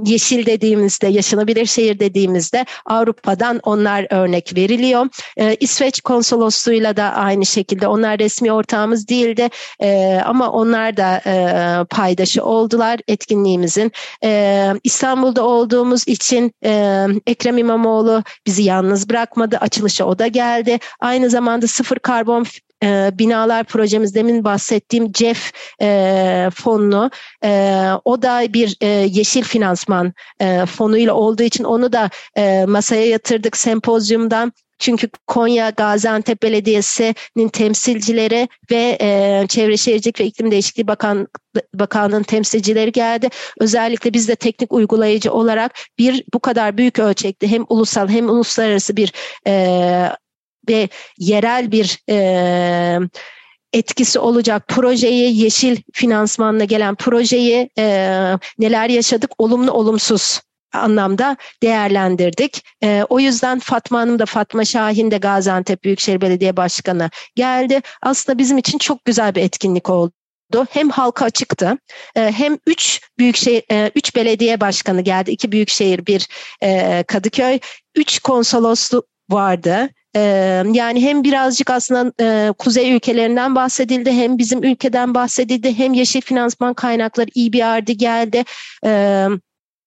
[0.05, 5.07] yeşil dediğimizde, yaşanabilir şehir dediğimizde Avrupa'dan onlar örnek veriliyor.
[5.37, 9.49] E, İsveç konsolosluğuyla da aynı şekilde onlar resmi ortağımız değildi
[9.81, 11.35] e, ama onlar da e,
[11.85, 13.93] paydaşı oldular etkinliğimizin.
[14.25, 19.59] E, İstanbul'da olduğumuz için e, Ekrem İmamoğlu bizi yalnız bırakmadı.
[19.61, 20.79] Açılışa o da geldi.
[21.01, 22.47] Aynı zamanda sıfır karbon
[22.85, 25.53] e, binalar projemiz demin bahsettiğim CEF
[25.83, 27.11] e, fonunu
[27.45, 33.07] e, o da bir e, yeşil finansman e, fonuyla olduğu için onu da e, masaya
[33.07, 34.53] yatırdık sempozyumdan.
[34.79, 41.29] Çünkü Konya Gaziantep Belediyesi'nin temsilcileri ve e, Çevre Şehircilik ve İklim Değişikliği Bakan,
[41.75, 43.29] Bakanlığı'nın temsilcileri geldi.
[43.61, 48.97] Özellikle biz de teknik uygulayıcı olarak bir bu kadar büyük ölçekli hem ulusal hem uluslararası
[48.97, 49.13] bir
[49.47, 50.11] e,
[50.69, 50.89] ve
[51.19, 52.99] yerel bir e,
[53.75, 54.69] etkisi olacak.
[54.69, 57.85] Projeyi, yeşil finansmanla gelen projeyi e,
[58.59, 60.41] neler yaşadık, olumlu olumsuz
[60.73, 62.65] anlamda değerlendirdik.
[62.83, 67.81] E, o yüzden Fatma Hanım da Fatma Şahin de Gaziantep Büyükşehir Belediye Başkanı geldi.
[68.03, 70.13] Aslında bizim için çok güzel bir etkinlik oldu.
[70.71, 71.79] Hem halka açıktı
[72.15, 75.31] hem üç büyükşehir e, üç belediye başkanı geldi.
[75.31, 76.29] İki büyükşehir bir
[77.07, 77.59] Kadıköy.
[77.95, 79.89] Üç konsolosluk vardı
[80.73, 87.31] yani hem birazcık aslında kuzey ülkelerinden bahsedildi hem bizim ülkeden bahsedildi hem yeşil finansman kaynakları
[87.37, 88.45] EBRD geldi.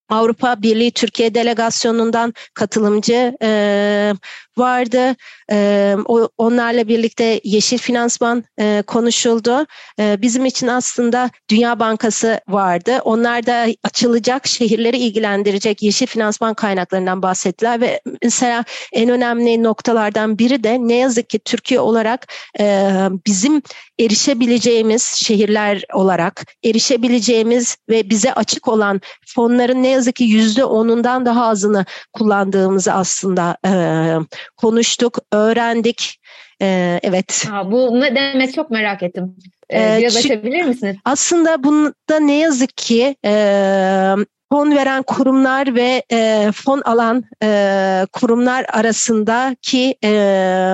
[0.10, 4.14] Avrupa Birliği Türkiye delegasyonundan katılımcı e,
[4.58, 5.16] vardı.
[6.38, 8.44] Onlarla birlikte yeşil finansman
[8.88, 9.66] konuşuldu.
[10.00, 13.00] Bizim için aslında Dünya Bankası vardı.
[13.04, 20.64] Onlar da açılacak şehirleri ilgilendirecek yeşil finansman kaynaklarından bahsettiler ve mesela en önemli noktalardan biri
[20.64, 22.28] de ne yazık ki Türkiye olarak
[23.28, 23.62] bizim
[24.00, 31.48] erişebileceğimiz şehirler olarak erişebileceğimiz ve bize açık olan fonların ne yazık ki yüzde onundan daha
[31.48, 33.58] azını kullandığımızı aslında
[34.58, 36.20] konuştuk, öğrendik.
[36.62, 37.48] E, evet.
[37.52, 39.36] Aa, bu ne demek çok merak ettim.
[39.74, 40.96] Ee, biraz açabilir misiniz?
[41.06, 43.32] Aslında bunda ne yazık ki e,
[44.52, 50.74] fon veren kurumlar ve e, fon alan e, kurumlar arasındaki e,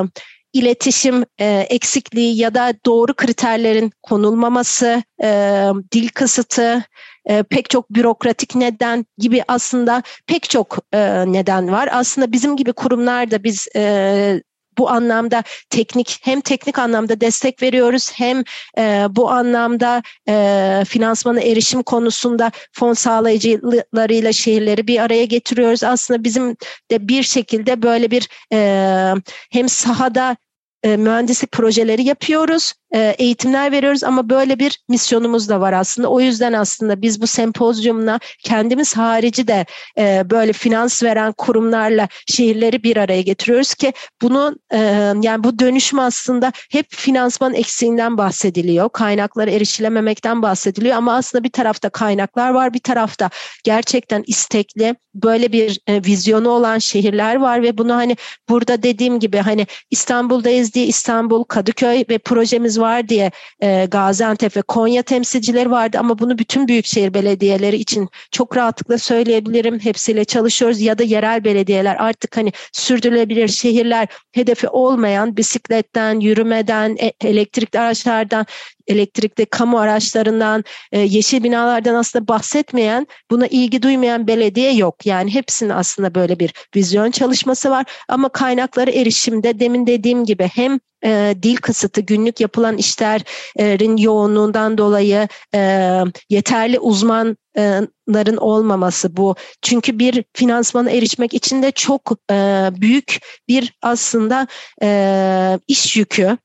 [0.54, 6.84] iletişim e, eksikliği ya da doğru kriterlerin konulmaması, e, dil kısıtı,
[7.26, 11.90] e, pek çok bürokratik neden gibi aslında pek çok e, neden var.
[11.92, 14.44] Aslında bizim gibi kurumlar da biz e,
[14.78, 18.44] bu anlamda teknik hem teknik anlamda destek veriyoruz hem
[18.78, 25.84] e, bu anlamda e, finansmana erişim konusunda fon sağlayıcılarıyla şehirleri bir araya getiriyoruz.
[25.84, 26.56] Aslında bizim
[26.92, 29.14] de bir şekilde böyle bir e,
[29.52, 30.38] hem sahada
[30.84, 36.08] e, mühendislik projeleri yapıyoruz, eğitimler veriyoruz ama böyle bir misyonumuz da var aslında.
[36.08, 39.66] O yüzden aslında biz bu sempozyumla kendimiz harici de
[39.98, 44.78] e, böyle finans veren kurumlarla şehirleri bir araya getiriyoruz ki bunu e,
[45.22, 48.90] yani bu dönüşüm aslında hep finansman eksiğinden bahsediliyor.
[48.90, 53.30] Kaynaklara erişilememekten bahsediliyor ama aslında bir tarafta kaynaklar var, bir tarafta
[53.64, 58.18] gerçekten istekli böyle bir e, vizyonu olan şehirler var ve bunu hani
[58.50, 63.32] burada dediğim gibi hani İstanbul'dayız diye İstanbul, Kadıköy ve projemiz var diye
[63.62, 65.98] e, Gaziantep ve Konya temsilcileri vardı.
[66.00, 69.80] Ama bunu bütün büyükşehir belediyeleri için çok rahatlıkla söyleyebilirim.
[69.80, 70.82] Hepsiyle çalışıyoruz.
[70.82, 71.96] Ya da yerel belediyeler.
[72.00, 78.46] Artık hani sürdürülebilir şehirler hedefi olmayan bisikletten, yürümeden, e, elektrikli araçlardan
[78.88, 85.06] elektrikli kamu araçlarından, e, yeşil binalardan aslında bahsetmeyen, buna ilgi duymayan belediye yok.
[85.06, 87.86] Yani hepsinin aslında böyle bir vizyon çalışması var.
[88.10, 95.28] Ama kaynakları erişimde demin dediğim gibi hem e, dil kısıtı, günlük yapılan işlerin yoğunluğundan dolayı
[95.56, 99.36] e, yeterli uzmanların olmaması bu.
[99.62, 104.48] Çünkü bir finansmana erişmek için de çok e, büyük bir aslında
[104.84, 106.38] e, iş yükü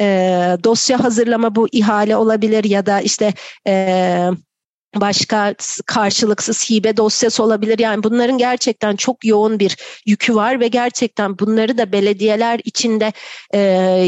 [0.00, 0.06] e,
[0.64, 3.34] dosya hazırlama bu ihale olabilir ya da işte
[3.66, 4.30] e,
[5.00, 5.54] başka
[5.86, 7.78] karşılıksız hibe dosyası olabilir.
[7.78, 9.76] Yani bunların gerçekten çok yoğun bir
[10.06, 13.12] yükü var ve gerçekten bunları da belediyeler içinde
[13.50, 13.58] e,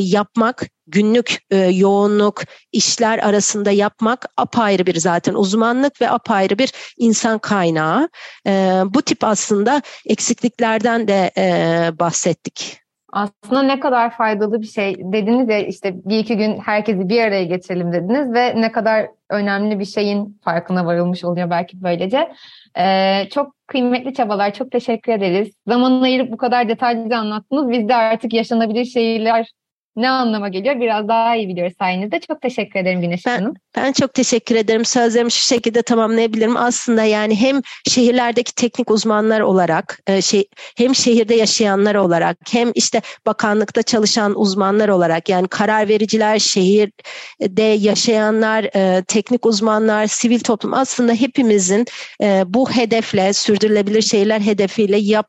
[0.02, 7.38] yapmak günlük e, yoğunluk işler arasında yapmak apayrı bir zaten uzmanlık ve apayrı bir insan
[7.38, 8.08] kaynağı.
[8.46, 8.50] E,
[8.86, 12.85] bu tip aslında eksikliklerden de e, bahsettik
[13.16, 17.44] aslında ne kadar faydalı bir şey dediniz ya işte bir iki gün herkesi bir araya
[17.44, 22.32] getirelim dediniz ve ne kadar önemli bir şeyin farkına varılmış oluyor belki böylece.
[22.78, 25.54] Ee, çok kıymetli çabalar, çok teşekkür ederiz.
[25.66, 27.70] Zaman ayırıp bu kadar detaylıca anlattınız.
[27.70, 29.52] Biz de artık yaşanabilir şeyler
[29.96, 32.20] ne anlama geliyor biraz daha iyi biliyoruz sayenizde.
[32.20, 33.54] Çok teşekkür ederim Güneş ben, Hanım.
[33.76, 34.84] Ben çok teşekkür ederim.
[34.84, 36.56] Sözlerimi şu şekilde tamamlayabilirim.
[36.56, 43.02] Aslında yani hem şehirlerdeki teknik uzmanlar olarak e, şey, hem şehirde yaşayanlar olarak hem işte
[43.26, 51.12] bakanlıkta çalışan uzmanlar olarak yani karar vericiler, şehirde yaşayanlar, e, teknik uzmanlar, sivil toplum aslında
[51.12, 51.86] hepimizin
[52.22, 55.28] e, bu hedefle sürdürülebilir şehirler hedefiyle yap,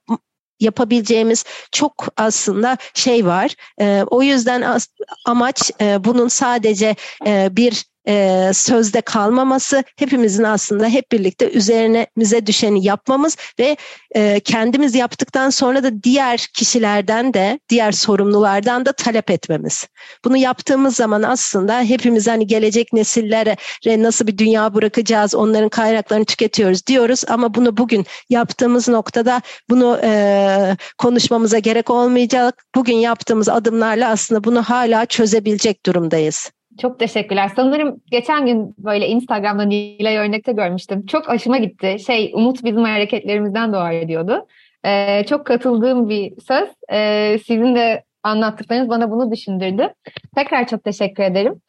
[0.60, 3.56] yapabileceğimiz çok aslında şey var.
[3.82, 4.88] E, o yüzden as,
[5.26, 6.96] amaç e, bunun sadece
[7.26, 13.78] e, bir e, sözde kalmaması, hepimizin aslında hep birlikte üzerine bize düşeni yapmamız ve
[14.16, 19.88] e, kendimiz yaptıktan sonra da diğer kişilerden de, diğer sorumlulardan da talep etmemiz.
[20.26, 26.88] Bunu yaptığımız zaman aslında hepimiz hani gelecek nesillere nasıl bir dünya bırakacağız, onların kaynaklarını tüketiyoruz
[26.88, 32.66] diyoruz ama bunu bugün yaptığımız noktada bunu e, konuşmamıza gerek olmayacak.
[32.76, 36.52] Bugün yaptığımız adımlarla aslında bunu hala çözebilecek durumdayız.
[36.82, 37.52] Çok teşekkürler.
[37.56, 41.06] Sanırım geçen gün böyle Instagram'da Nilay örnekte görmüştüm.
[41.06, 41.98] Çok aşıma gitti.
[42.06, 44.48] Şey, umut bizim hareketlerimizden doğar diyordu.
[44.86, 46.70] Ee, çok katıldığım bir söz.
[46.92, 49.94] Ee, sizin de anlattıklarınız bana bunu düşündürdü.
[50.36, 51.62] Tekrar çok teşekkür ederim.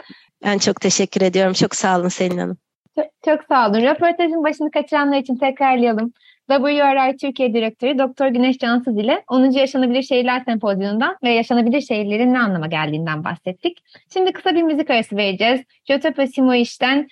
[0.44, 1.52] Ben çok teşekkür ediyorum.
[1.52, 2.56] Çok sağ olun Selin Hanım.
[2.96, 3.82] Çok, çok sağ olun.
[3.82, 6.12] Röportajın başını kaçıranlar için tekrarlayalım.
[6.48, 9.50] WRI Türkiye Direktörü Doktor Güneş Cansız ile 10.
[9.50, 13.84] Yaşanabilir Şehirler Sempozyumundan ve yaşanabilir şehirlerin ne anlama geldiğinden bahsettik.
[14.12, 15.60] Şimdi kısa bir müzik arası vereceğiz.
[15.84, 17.08] Giuseppe Simoiş'ten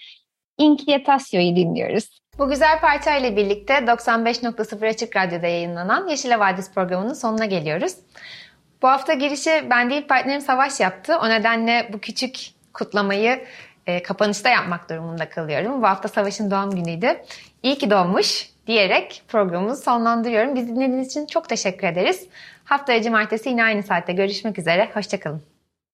[0.58, 2.20] Inquietatio'yu dinliyoruz.
[2.38, 7.92] Bu güzel parçayla birlikte 95.0 Açık Radyo'da yayınlanan Yeşil Havadis programının sonuna geliyoruz.
[8.82, 11.18] Bu hafta girişi ben değil partnerim Savaş yaptı.
[11.22, 13.44] O nedenle bu küçük kutlamayı
[13.86, 15.82] e, kapanışta yapmak durumunda kalıyorum.
[15.82, 17.06] Bu hafta Savaş'ın doğum günüydü.
[17.62, 20.54] İyi ki doğmuş diyerek programımızı sonlandırıyorum.
[20.54, 22.28] Bizi dinlediğiniz için çok teşekkür ederiz.
[22.64, 24.90] Haftaya cumartesi yine aynı saatte görüşmek üzere.
[24.94, 25.55] Hoşçakalın.